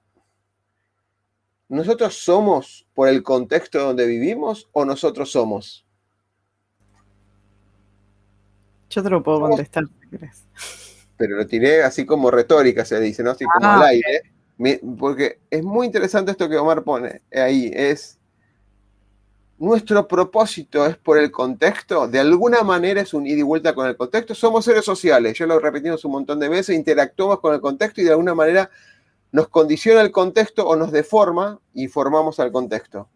[1.71, 5.87] ¿nosotros somos por el contexto donde vivimos o nosotros somos?
[8.91, 10.45] Yo te lo puedo contestar, crees.
[11.17, 13.31] Pero lo tiré así como retórica, se dice, ¿no?
[13.31, 14.23] Así como ah, al aire.
[14.99, 17.71] Porque es muy interesante esto que Omar pone ahí.
[17.73, 18.19] Es
[19.61, 23.87] nuestro propósito es por el contexto, de alguna manera es un ida y vuelta con
[23.87, 24.35] el contexto.
[24.35, 28.05] Somos seres sociales, ya lo repetimos un montón de veces, interactuamos con el contexto y
[28.05, 28.71] de alguna manera
[29.33, 33.09] nos condiciona el contexto o nos deforma y formamos al contexto.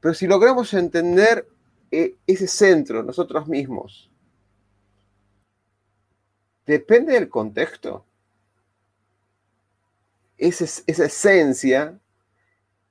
[0.00, 1.48] Pero si logramos entender
[1.90, 4.10] eh, ese centro, nosotros mismos,
[6.66, 8.04] depende del contexto.
[10.36, 11.98] Esa, esa esencia,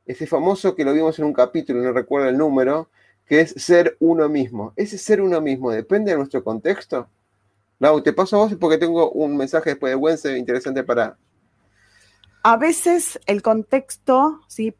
[0.05, 2.89] ese famoso que lo vimos en un capítulo, no recuerdo el número,
[3.27, 4.73] que es ser uno mismo.
[4.75, 7.07] Ese ser uno mismo depende de nuestro contexto.
[7.77, 11.17] Lau, te paso a vos porque tengo un mensaje después de Wednesday interesante para,
[12.45, 14.75] a veces el contexto, ¿sí?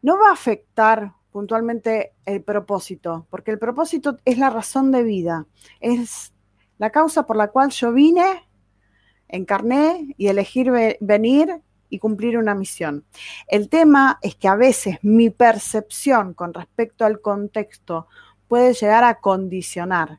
[0.00, 5.44] No va a afectar puntualmente el propósito, porque el propósito es la razón de vida,
[5.80, 6.32] es
[6.78, 8.48] la causa por la cual yo vine,
[9.28, 11.60] encarné y elegir venir
[11.90, 13.04] y cumplir una misión.
[13.46, 18.06] El tema es que a veces mi percepción con respecto al contexto
[18.48, 20.18] puede llegar a condicionar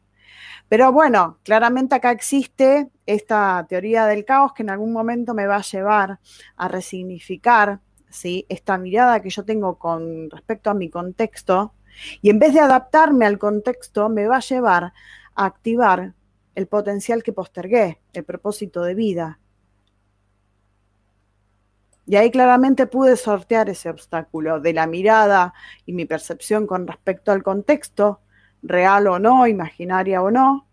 [0.72, 5.58] pero bueno, claramente acá existe esta teoría del caos que en algún momento me va
[5.58, 6.22] a llevar
[6.56, 8.46] a resignificar ¿sí?
[8.48, 11.74] esta mirada que yo tengo con respecto a mi contexto
[12.22, 14.94] y en vez de adaptarme al contexto me va a llevar
[15.36, 16.14] a activar
[16.56, 19.40] el potencial que postergué, el propósito de vida.
[22.08, 25.54] Y ahí claramente pude sortear ese obstáculo de la mirada
[25.86, 28.22] y mi percepción con respecto al contexto
[28.62, 30.68] real o no, imaginaria o no,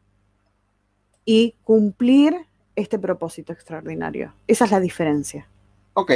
[1.25, 4.33] y cumplir este propósito extraordinario.
[4.47, 5.49] Esa es la diferencia.
[5.95, 6.13] Ok,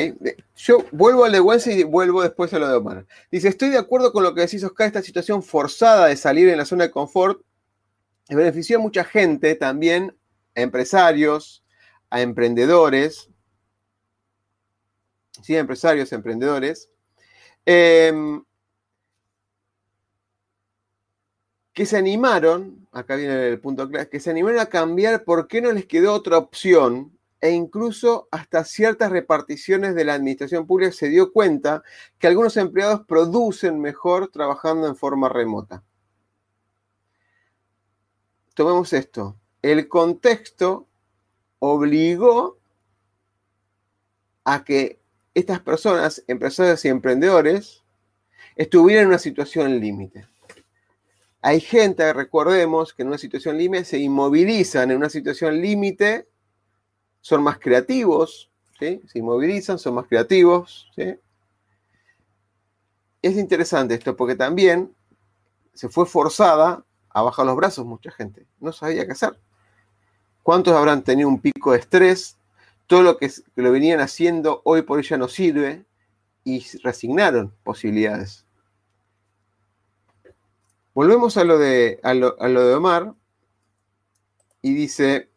[0.55, 3.05] yo vuelvo al de Wences y vuelvo después a lo de Omar.
[3.33, 6.59] Dice, estoy de acuerdo con lo que decís, Oscar, esta situación forzada de salir en
[6.59, 7.43] la zona de confort
[8.29, 10.17] benefició a mucha gente, también
[10.55, 11.65] a empresarios,
[12.11, 13.29] a emprendedores,
[15.43, 16.91] sí, empresarios, emprendedores,
[17.67, 18.45] em,
[21.73, 25.73] que se animaron, acá viene el punto clave, que se animaron a cambiar porque no
[25.73, 31.33] les quedó otra opción e incluso hasta ciertas reparticiones de la administración pública se dio
[31.33, 31.83] cuenta
[32.19, 35.83] que algunos empleados producen mejor trabajando en forma remota.
[38.55, 39.37] Tomemos esto.
[39.63, 40.87] El contexto
[41.59, 42.59] obligó
[44.45, 45.01] a que
[45.35, 47.83] estas personas, empresarios y emprendedores,
[48.55, 50.32] estuvieran en una situación límite.
[51.43, 56.29] Hay gente, recordemos, que en una situación límite se inmovilizan en una situación límite
[57.21, 59.01] son más creativos, ¿sí?
[59.07, 60.89] se inmovilizan, son más creativos.
[60.95, 61.17] ¿sí?
[63.23, 64.95] Es interesante esto porque también
[65.75, 69.37] se fue forzada a bajar los brazos mucha gente, no sabía qué hacer.
[70.45, 72.37] ¿Cuántos habrán tenido un pico de estrés?
[72.87, 75.85] Todo lo que, lo venían haciendo hoy por hoy ya no sirve
[76.45, 78.45] y resignaron posibilidades.
[80.95, 83.15] Volvemos a lo de, a lo de Omar
[84.61, 85.31] y dice,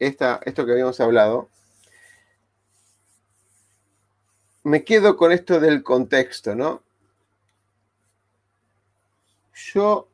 [0.00, 1.48] esto que habíamos hablado,
[4.64, 6.82] me quedo con esto del contexto, ¿no?
[9.54, 10.08] Yo,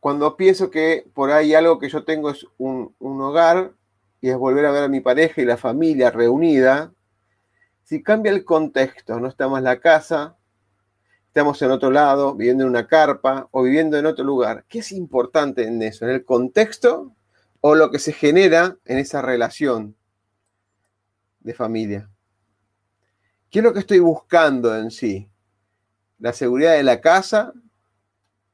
[0.00, 3.72] cuando pienso que por ahí algo que yo tengo es un, un hogar
[4.20, 6.92] y es volver a ver a mi pareja y la familia reunida,
[7.84, 10.37] si cambia el contexto, no estamos en la casa,
[11.38, 14.92] estamos en otro lado, viviendo en una carpa o viviendo en otro lugar, ¿qué es
[14.92, 16.04] importante en eso?
[16.04, 17.14] ¿En el contexto
[17.60, 19.96] o lo que se genera en esa relación
[21.40, 22.10] de familia.
[23.50, 25.30] ¿Qué es lo que estoy buscando en sí?
[26.18, 27.52] ¿La seguridad de la casa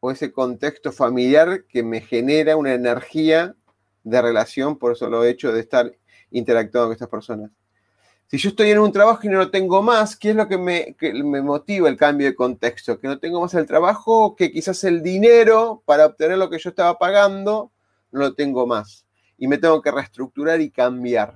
[0.00, 3.56] o ese contexto familiar que me genera una energía
[4.02, 5.96] de relación por eso lo he hecho de estar
[6.30, 7.50] interactuando con estas personas?
[8.26, 10.58] Si yo estoy en un trabajo y no lo tengo más, ¿qué es lo que
[10.58, 10.96] me,
[11.42, 12.98] motiva el cambio de contexto?
[12.98, 14.34] ¿Que no tengo más el trabajo?
[14.34, 17.70] ¿Que quizás el dinero para obtener lo que yo estaba pagando
[18.14, 19.04] no lo tengo más
[19.36, 21.34] y me tengo que reestructurar y cambiar.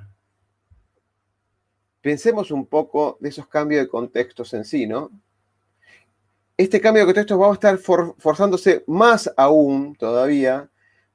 [2.00, 5.10] Pensemos un poco de esos cambios de contextos en sí, ¿no?
[6.56, 10.70] Este cambio de contextos va a estar forzándose más aún todavía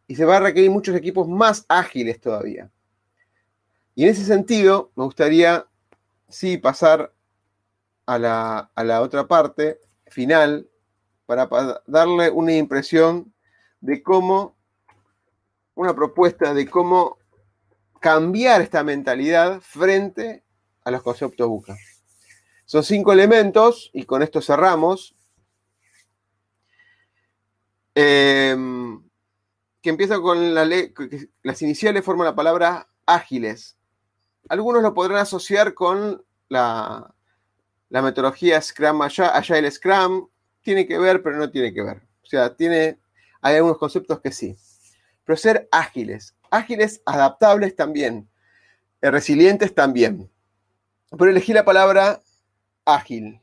[0.07, 2.69] y se va a requerir muchos equipos más ágiles todavía.
[3.95, 5.67] Y en ese sentido, me gustaría,
[6.29, 7.13] sí, pasar
[8.05, 10.69] a la, a la otra parte final
[11.25, 11.47] para
[11.87, 13.33] darle una impresión
[13.79, 14.55] de cómo
[15.75, 17.17] una propuesta de cómo
[17.99, 20.43] cambiar esta mentalidad frente
[20.83, 21.75] a los conceptos buca.
[22.65, 25.15] Son cinco elementos y con esto cerramos.
[27.95, 29.01] Em,
[29.81, 30.93] que empieza con la ley,
[31.43, 33.77] las iniciales forman la palabra ágiles.
[34.49, 37.13] Algunos lo podrán asociar con la,
[37.89, 40.27] metodología Scrum Agile Scrum.
[40.61, 42.01] Tiene que ver, pero no tiene que ver.
[42.23, 42.99] O sea, tiene,
[43.41, 44.57] hay algunos conceptos que sí
[45.23, 48.29] pero ser ágiles, ágiles, adaptables también,
[49.01, 50.29] eh, resilientes también.
[51.11, 52.21] Pero elegí la palabra
[52.85, 53.39] ágil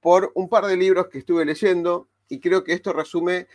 [0.00, 3.46] por un par de libros que estuve leyendo y creo que esto resume,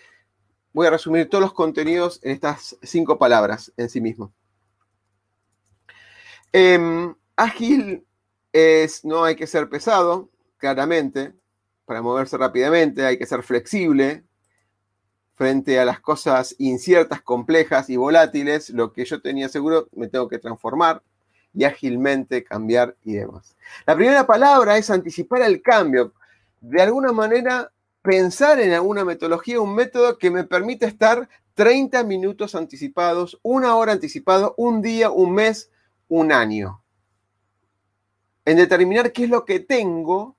[0.74, 4.34] voy a resumir todos los contenidos en estas cinco palabras en sí mismo.
[6.52, 8.06] Em, ágil
[8.54, 11.34] es, no hay que ser pesado, claramente,
[11.86, 14.24] para moverse rápidamente, hay que ser flexible,
[15.38, 20.28] frente a las cosas inciertas, complejas y volátiles, lo que yo tenía seguro me tengo
[20.28, 21.04] que transformar
[21.54, 23.56] y ágilmente cambiar y demás.
[23.86, 26.14] La primera palabra es anticipar el cambio.
[26.60, 27.72] De alguna manera,
[28.02, 33.92] pensar en alguna metodología, un método que me permite estar 30 minutos anticipados, una hora
[33.92, 35.70] anticipado, un día, un mes,
[36.08, 36.84] un año.
[38.46, 40.38] En determinar qué es lo que tengo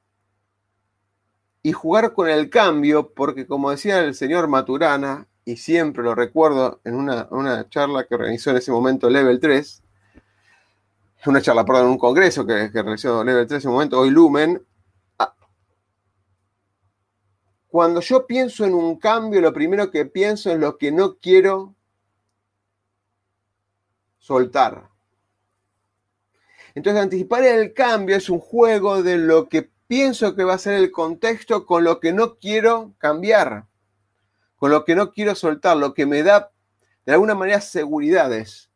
[1.62, 6.80] y jugar con el cambio, porque como decía el señor Maturana, y siempre lo recuerdo
[6.84, 9.82] en una, charla que organizó en ese momento Level 3,
[11.26, 14.10] una charla, perdón, en un congreso que, que realizó Level 3 en ese momento, hoy
[14.10, 14.62] Lumen,
[15.18, 15.34] ah,
[17.68, 21.74] cuando yo pienso en un cambio, lo primero que pienso es lo que no quiero
[24.18, 24.90] soltar.
[26.78, 30.74] Entonces, anticipar el cambio es un juego de lo que pienso que va a ser
[30.74, 33.66] el contexto con lo que no quiero cambiar,
[34.54, 36.52] con lo que no quiero soltar, lo que me da
[37.04, 38.70] de alguna manera seguridades.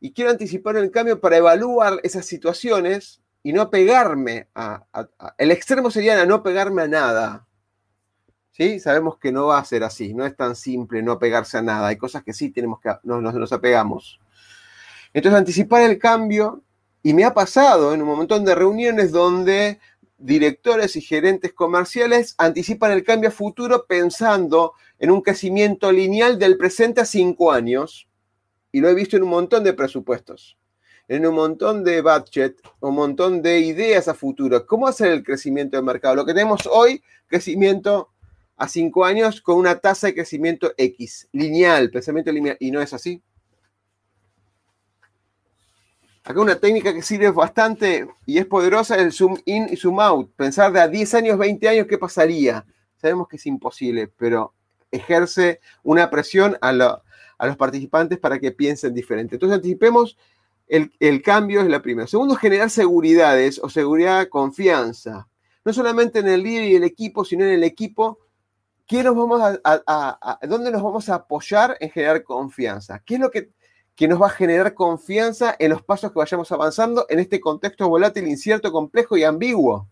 [0.00, 4.84] Y quiero anticipar el cambio para evaluar esas situaciones y no pegarme a,
[5.38, 7.46] El extremo sería no pegarme a nada.
[8.50, 8.80] ¿Sí?
[8.80, 11.86] Sabemos que no va a ser así, no es tan simple no pegarse a nada,
[11.86, 14.18] hay cosas que sí tenemos que, nos, nos apegamos.
[15.12, 16.64] Entonces, anticipar el cambio,
[17.04, 19.78] y me ha pasado en un montón de reuniones donde
[20.18, 26.56] directores y gerentes comerciales anticipan el cambio a futuro pensando en un crecimiento lineal del
[26.56, 28.08] presente a cinco años,
[28.72, 30.56] y lo he visto en un montón de presupuestos
[31.06, 34.66] en un montón de budget, un montón de ideas a futuro.
[34.66, 36.14] ¿Cómo hacer el crecimiento del mercado?
[36.14, 38.08] Lo que tenemos hoy, crecimiento
[38.56, 42.94] a cinco años con una tasa de crecimiento X, lineal, pensamiento lineal, y no es
[42.94, 43.22] así.
[46.24, 50.00] Acá una técnica que sirve bastante y es poderosa es el zoom in y zoom
[50.00, 50.30] out.
[50.36, 52.64] Pensar de a 10 años, 20 años, ¿qué pasaría?
[52.96, 54.54] Sabemos que es imposible, pero
[54.90, 56.70] ejerce una presión a,
[57.38, 59.36] a los participantes para que piensen diferente.
[59.36, 60.16] Entonces anticipemos
[60.66, 62.06] el, cambio es la primera.
[62.06, 65.28] Segundo, generar seguridades o seguridad, confianza.
[65.64, 68.18] No solamente en el líder y el equipo, sino en el equipo.
[68.86, 73.02] ¿Qué vamos a, ¿Dónde nos vamos a apoyar en generar confianza?
[73.04, 73.50] ¿Qué es lo que,
[73.94, 77.88] que nos va a generar confianza en los pasos que vayamos avanzando en este contexto
[77.88, 79.88] volátil, incierto, complejo y ambiguo?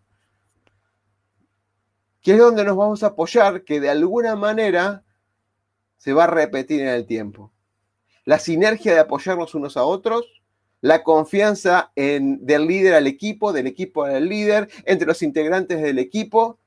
[2.20, 5.05] ¿Qué es donde nos vamos a apoyar que de alguna manera
[5.96, 7.53] se va a repetir en el tiempo?
[8.24, 10.42] La sinergia de apoyarnos unos a otros,
[10.80, 15.98] la confianza en, del líder al equipo, del equipo al líder, entre los integrantes del
[15.98, 16.59] equipo,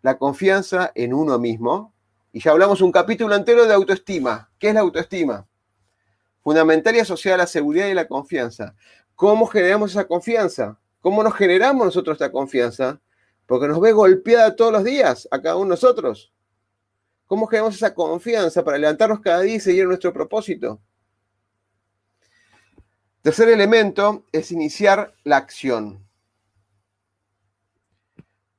[0.00, 1.94] la confianza en uno mismo.
[2.32, 4.50] Y ya hablamos un capítulo entero de autoestima.
[4.58, 5.46] ¿Qué es la autoestima?
[6.42, 8.74] Fundamental y asociada a la seguridad y la confianza.
[9.14, 10.78] ¿Cómo generamos esa confianza?
[11.00, 13.00] ¿Cómo nos generamos nosotros esta confianza?
[13.46, 16.32] Porque nos ve golpeada todos los días a cada uno de nosotros.
[17.26, 20.80] ¿Cómo generamos esa confianza para levantarnos cada día y seguir nuestro propósito?
[23.22, 26.04] Tercer elemento es iniciar la acción.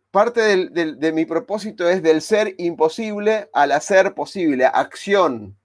[0.10, 5.58] Parte de mi propósito es del ser imposible al hacer posible, acción.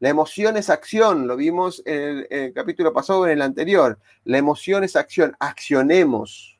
[0.00, 3.98] La emoción es acción, lo vimos en el, capítulo pasado, en el anterior.
[4.24, 6.58] La emoción es acción, accionemos.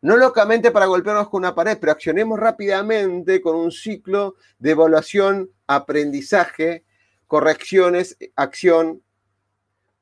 [0.00, 5.50] No locamente para golpearnos con una pared, pero accionemos rápidamente con un ciclo de evaluación,
[5.66, 6.84] aprendizaje,
[7.26, 9.02] correcciones, acción,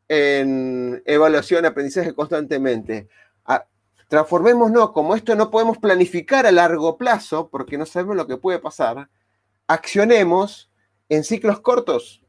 [0.08, 3.08] en evaluación, aprendizaje constantemente.
[4.08, 8.60] Transformémonos, como esto no podemos planificar a largo plazo, porque no sabemos lo que puede
[8.60, 9.08] pasar,
[9.66, 10.70] accionemos
[11.08, 12.22] en ciclos cortos,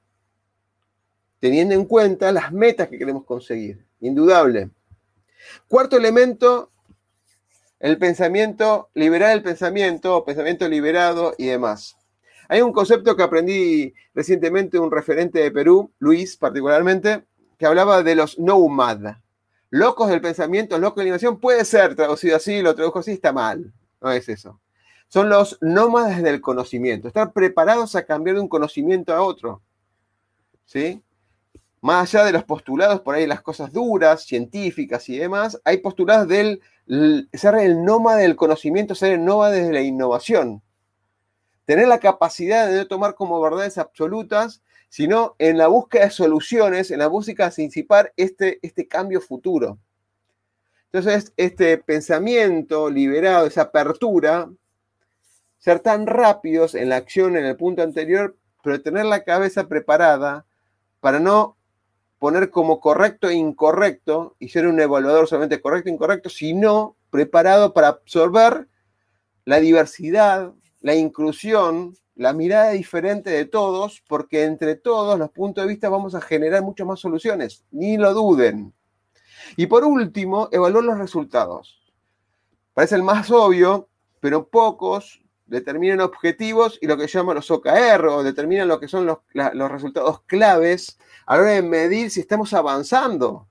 [1.39, 3.85] teniendo en cuenta las metas que queremos conseguir.
[3.99, 4.69] Indudable.
[5.67, 6.71] Cuarto elemento,
[7.79, 11.95] el pensamiento, liberar el pensamiento, pensamiento liberado y demás.
[12.49, 17.25] Hay un concepto que aprendí recientemente un referente de Perú, Luis particularmente,
[17.57, 19.17] que hablaba de los nomad,
[19.69, 23.33] locos del pensamiento, locos de la innovación, puede ser traducido así, lo tradujo así, está
[23.33, 24.61] mal, no es eso.
[25.09, 29.61] Son los nómadas del conocimiento, estar preparados a cambiar de un conocimiento a otro.
[30.65, 31.01] ¿Sí?
[31.82, 36.28] Más allá de los postulados, por ahí las cosas duras, científicas y demás, hay postulados
[36.28, 36.61] del
[37.34, 40.61] ser el nómada del conocimiento, ser el nómada de la innovación.
[41.65, 46.91] Tener la capacidad de no tomar como verdades absolutas sino en la búsqueda de soluciones,
[46.91, 49.78] en la búsqueda de anticipar este, este cambio futuro.
[50.86, 54.49] Entonces, este pensamiento liberado, esa apertura,
[55.57, 60.45] ser tan rápidos en la acción en el punto anterior, pero tener la cabeza preparada
[61.01, 61.57] para no
[62.20, 67.74] poner como correcto e incorrecto y ser un evaluador solamente correcto e incorrecto, sino preparado
[67.74, 68.68] para absorber
[69.45, 75.70] la diversidad, la inclusión, la mirada diferente de todos, porque entre todos los puntos de
[75.70, 78.74] vista vamos a generar muchas más soluciones, ni lo duden.
[79.55, 81.82] Y por último, evaluar los resultados.
[82.74, 83.88] Parece el más obvio,
[84.20, 89.06] pero pocos determinan objetivos y lo que llaman los OKR o determinan lo que son
[89.06, 93.48] los, los resultados claves a la hora de medir si estamos avanzando.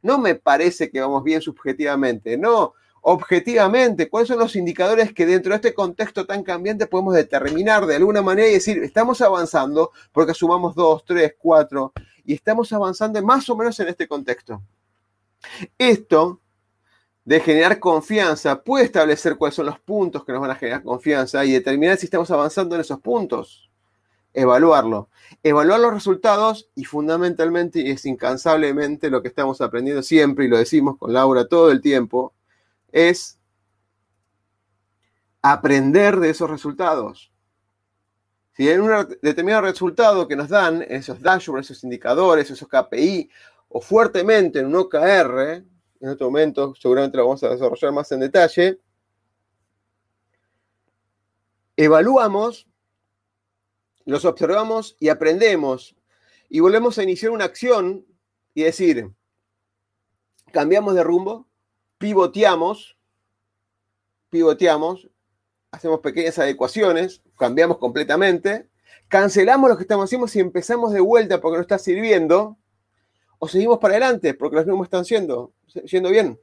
[0.00, 5.50] No me parece que vamos bien subjetivamente, no, objetivamente cuáles son los indicadores que dentro
[5.50, 10.34] de este contexto tan cambiante podemos determinar de alguna manera y decir, estamos avanzando porque
[10.34, 11.92] sumamos dos, tres, cuatro,
[12.24, 14.62] y estamos avanzando más o menos en este contexto.
[15.78, 16.40] Esto
[17.28, 21.44] de generar confianza puede establecer cuáles son los puntos que nos van a generar confianza
[21.44, 23.70] y determinar si estamos avanzando en esos puntos.
[24.32, 25.10] Evaluarlo.
[25.42, 30.56] Evaluar los resultados y fundamentalmente y es incansablemente lo que estamos aprendiendo siempre y lo
[30.56, 32.32] decimos con Laura todo el tiempo,
[32.92, 33.38] es
[35.42, 37.30] aprender de esos resultados.
[38.54, 43.28] Si hay un determinado resultado que nos dan esos dashboards, esos indicadores, esos KPI,
[43.68, 45.62] o fuertemente en un OKR,
[46.00, 48.78] en otro momento, seguramente lo vamos a desarrollar más en detalle,
[51.76, 52.66] evaluamos,
[54.04, 55.96] los observamos y aprendemos.
[56.48, 58.06] Y volvemos a iniciar una acción
[58.54, 59.12] y decir,
[60.50, 61.46] cambiamos de rumbo,
[61.98, 62.96] pivoteamos,
[64.30, 65.08] pivoteamos,
[65.70, 68.68] hacemos pequeñas adecuaciones, cambiamos completamente,
[69.08, 72.56] cancelamos lo que estamos haciendo y empezamos de vuelta porque no está sirviendo,
[73.38, 75.52] o seguimos para adelante porque los números están siendo,
[75.84, 76.40] yendo bien.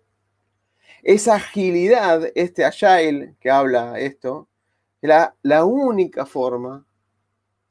[1.04, 4.50] Esa agilidad, este agile que habla esto,
[5.02, 6.86] la, la única forma,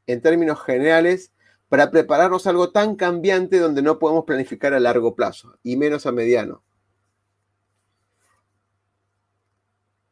[0.07, 1.33] en términos generales,
[1.69, 6.07] para prepararnos a algo tan cambiante donde no podemos planificar a largo plazo y menos
[6.07, 6.63] a mediano.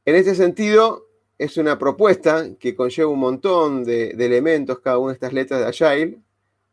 [0.04, 1.06] En este sentido,
[1.38, 5.60] es una propuesta que conlleva un montón de, de, elementos, cada una de estas letras
[5.60, 6.18] de Agile,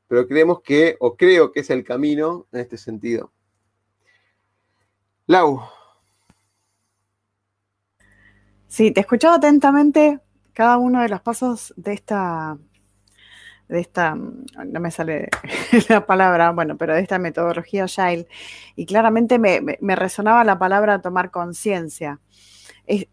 [0.09, 3.31] pero creemos que, o creo que es el camino en este sentido.
[5.27, 5.61] Lau.
[8.67, 10.19] Sí, te he escuchado atentamente
[10.53, 12.57] cada uno de los pasos de esta,
[13.67, 15.29] de esta, no me sale
[15.89, 18.27] la palabra, bueno, pero de esta metodología Agile,
[18.75, 22.19] y claramente me, me resonaba la palabra tomar conciencia.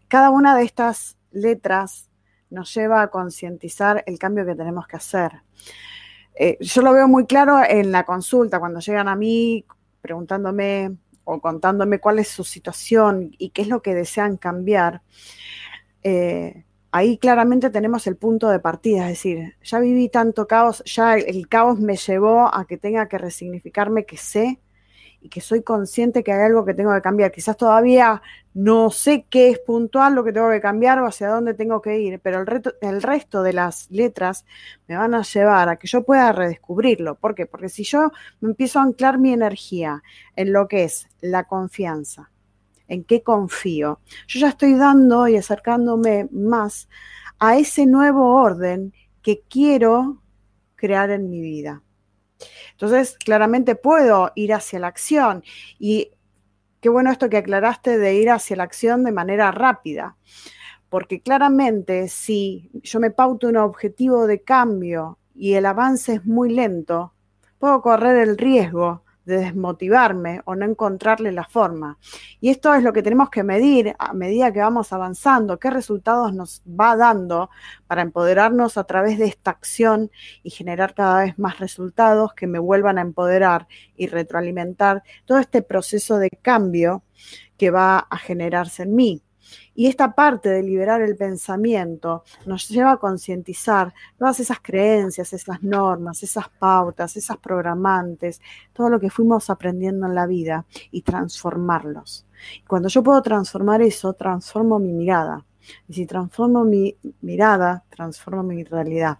[0.07, 2.09] Cada una de estas letras
[2.49, 5.43] nos lleva a concientizar el cambio que tenemos que hacer.
[6.39, 9.65] Eh, yo lo veo muy claro en la consulta, cuando llegan a mí
[10.01, 15.01] preguntándome o contándome cuál es su situación y qué es lo que desean cambiar.
[16.03, 21.15] Eh, ahí claramente tenemos el punto de partida, es decir, ya viví tanto caos, ya
[21.15, 24.59] el, caos me llevó a que tenga que resignificarme que sé
[25.21, 27.31] y que soy consciente que hay algo que tengo que cambiar.
[27.31, 28.21] Quizás todavía
[28.53, 31.99] no sé qué es puntual lo que tengo que cambiar o hacia dónde tengo que
[31.99, 34.45] ir, pero el, el resto de las letras
[34.87, 37.15] me van a llevar a que yo pueda redescubrirlo.
[37.15, 37.45] ¿Por qué?
[37.45, 40.03] Porque si yo me empiezo a anclar mi energía
[40.35, 42.31] en lo que es la confianza,
[42.87, 43.99] en qué confío.
[44.27, 46.87] Yo ya estoy dando y acercándome más
[47.39, 50.21] a ese nuevo orden que quiero
[50.75, 51.81] crear en mi vida.
[52.71, 55.43] Entonces, claramente puedo ir hacia la acción.
[55.79, 56.11] Y
[56.81, 60.15] qué bueno esto que aclaraste de ir hacia la acción de manera rápida,
[60.89, 66.53] porque claramente si yo me pauto un objetivo de cambio y el avance es muy
[66.53, 67.13] lento,
[67.59, 71.99] puedo correr el riesgo de desmotivarme o no encontrarle la forma.
[72.39, 76.33] Y esto es lo que tenemos que medir a medida que vamos avanzando, qué resultados
[76.33, 77.49] nos va dando
[77.87, 80.09] para empoderarnos a través de esta acción
[80.43, 83.67] y generar cada vez más resultados que me vuelvan a empoderar
[83.97, 87.03] y retroalimentar todo este proceso de cambio
[87.57, 89.26] que va a generarse en mí.
[89.75, 95.61] Y esta parte de liberar el pensamiento nos lleva a concientizar todas esas creencias, esas
[95.61, 98.41] normas, esas pautas, esas programantes,
[98.73, 102.25] todo lo que fuimos aprendiendo en la vida y transformarlos.
[102.67, 105.45] Cuando yo puedo transformar eso, transformo mi mirada.
[105.87, 109.19] Y si transformo mi mirada, transformo mi realidad.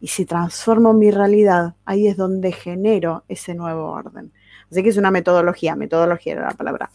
[0.00, 4.32] Y si transformo mi realidad, ahí es donde genero ese nuevo orden.
[4.70, 6.90] Así que es una metodología, metodología era la palabra,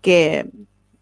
[0.00, 0.50] que,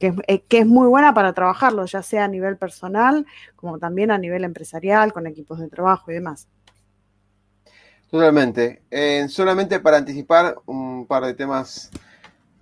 [0.08, 3.26] eh, que es, muy buena para trabajarlo, ya sea a nivel personal
[3.56, 6.48] como también a nivel empresarial, con equipos de trabajo y demás.
[8.10, 8.82] Totalmente.
[9.28, 11.90] solamente para anticipar un par de temas,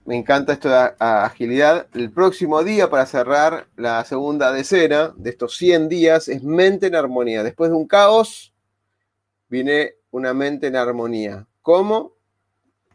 [0.04, 1.86] me encanta esto de agilidad.
[1.94, 6.94] El próximo día para cerrar la segunda decena de estos 100 días es mente en
[6.94, 7.42] armonía.
[7.42, 8.54] Después de un caos,
[9.48, 11.46] viene una mente en armonía.
[11.62, 12.14] ¿Cómo?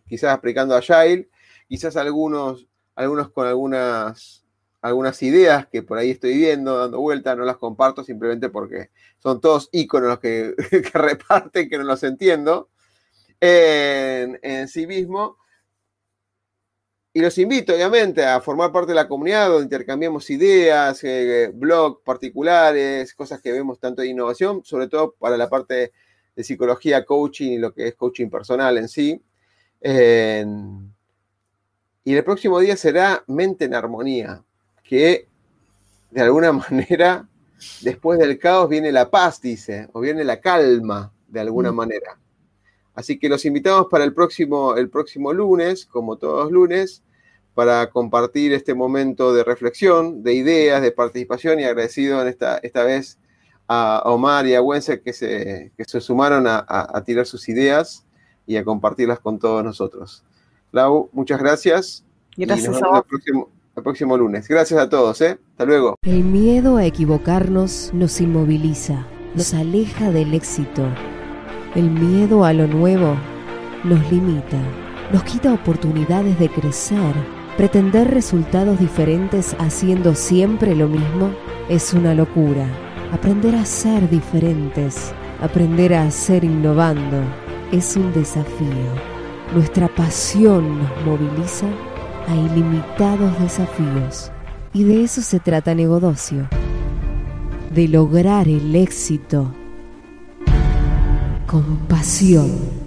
[0.08, 1.30] Quizás aplicando Agile,
[1.68, 4.46] quizás algunos algunos con algunas,
[4.82, 8.90] algunas ideas que por ahí estoy viendo, dando vuelta, no las comparto simplemente porque
[9.20, 12.70] son todos íconos que, que reparten, que no los entiendo
[13.40, 15.38] en, sí mismo.
[17.14, 22.02] Y los invito, obviamente, a formar parte de la comunidad donde intercambiamos ideas, eh, blogs
[22.04, 25.94] particulares, cosas que vemos tanto de innovación, sobre todo para la parte
[26.36, 29.22] de psicología, coaching y lo que es coaching personal en sí.
[32.08, 34.44] Y el próximo día será Mente en Armonía,
[34.84, 35.28] que
[36.12, 37.28] de alguna manera,
[37.82, 41.76] después del caos viene la paz, dice, o viene la calma, de alguna mm.
[41.76, 42.20] manera.
[42.94, 47.04] Así que los invitamos para el próximo, el próximo lunes, como todos los lunes,
[47.56, 52.84] para compartir este momento de reflexión, de ideas, de participación y agradecido en esta, esta
[52.84, 53.18] vez
[53.68, 58.06] a Omar y a Wense que se, se sumaron a, a tirar sus ideas
[58.46, 60.24] y a compartirlas con todos nosotros.
[60.76, 62.04] Lau, muchas gracias.
[62.38, 63.06] Gracias a vos.
[63.76, 64.48] El próximo, lunes.
[64.48, 65.40] Gracias a todos, ¿eh?
[65.52, 65.96] Hasta luego.
[66.04, 70.84] El miedo a equivocarnos nos inmoviliza, nos aleja del éxito.
[71.76, 73.16] El miedo a lo nuevo
[73.84, 74.60] nos limita,
[75.12, 77.16] nos quita oportunidades de crecer
[77.58, 81.34] Pretender resultados diferentes haciendo siempre lo mismo
[81.70, 82.68] es una locura.
[83.14, 87.22] Aprender a ser diferentes, aprender a ser innovando,
[87.72, 89.15] es un desafío.
[89.54, 91.68] Nuestra pasión nos moviliza
[92.28, 94.32] a ilimitados desafíos.
[94.74, 96.48] Y de eso se trata Negodocio.
[97.74, 99.54] De lograr el éxito
[101.46, 102.85] con pasión.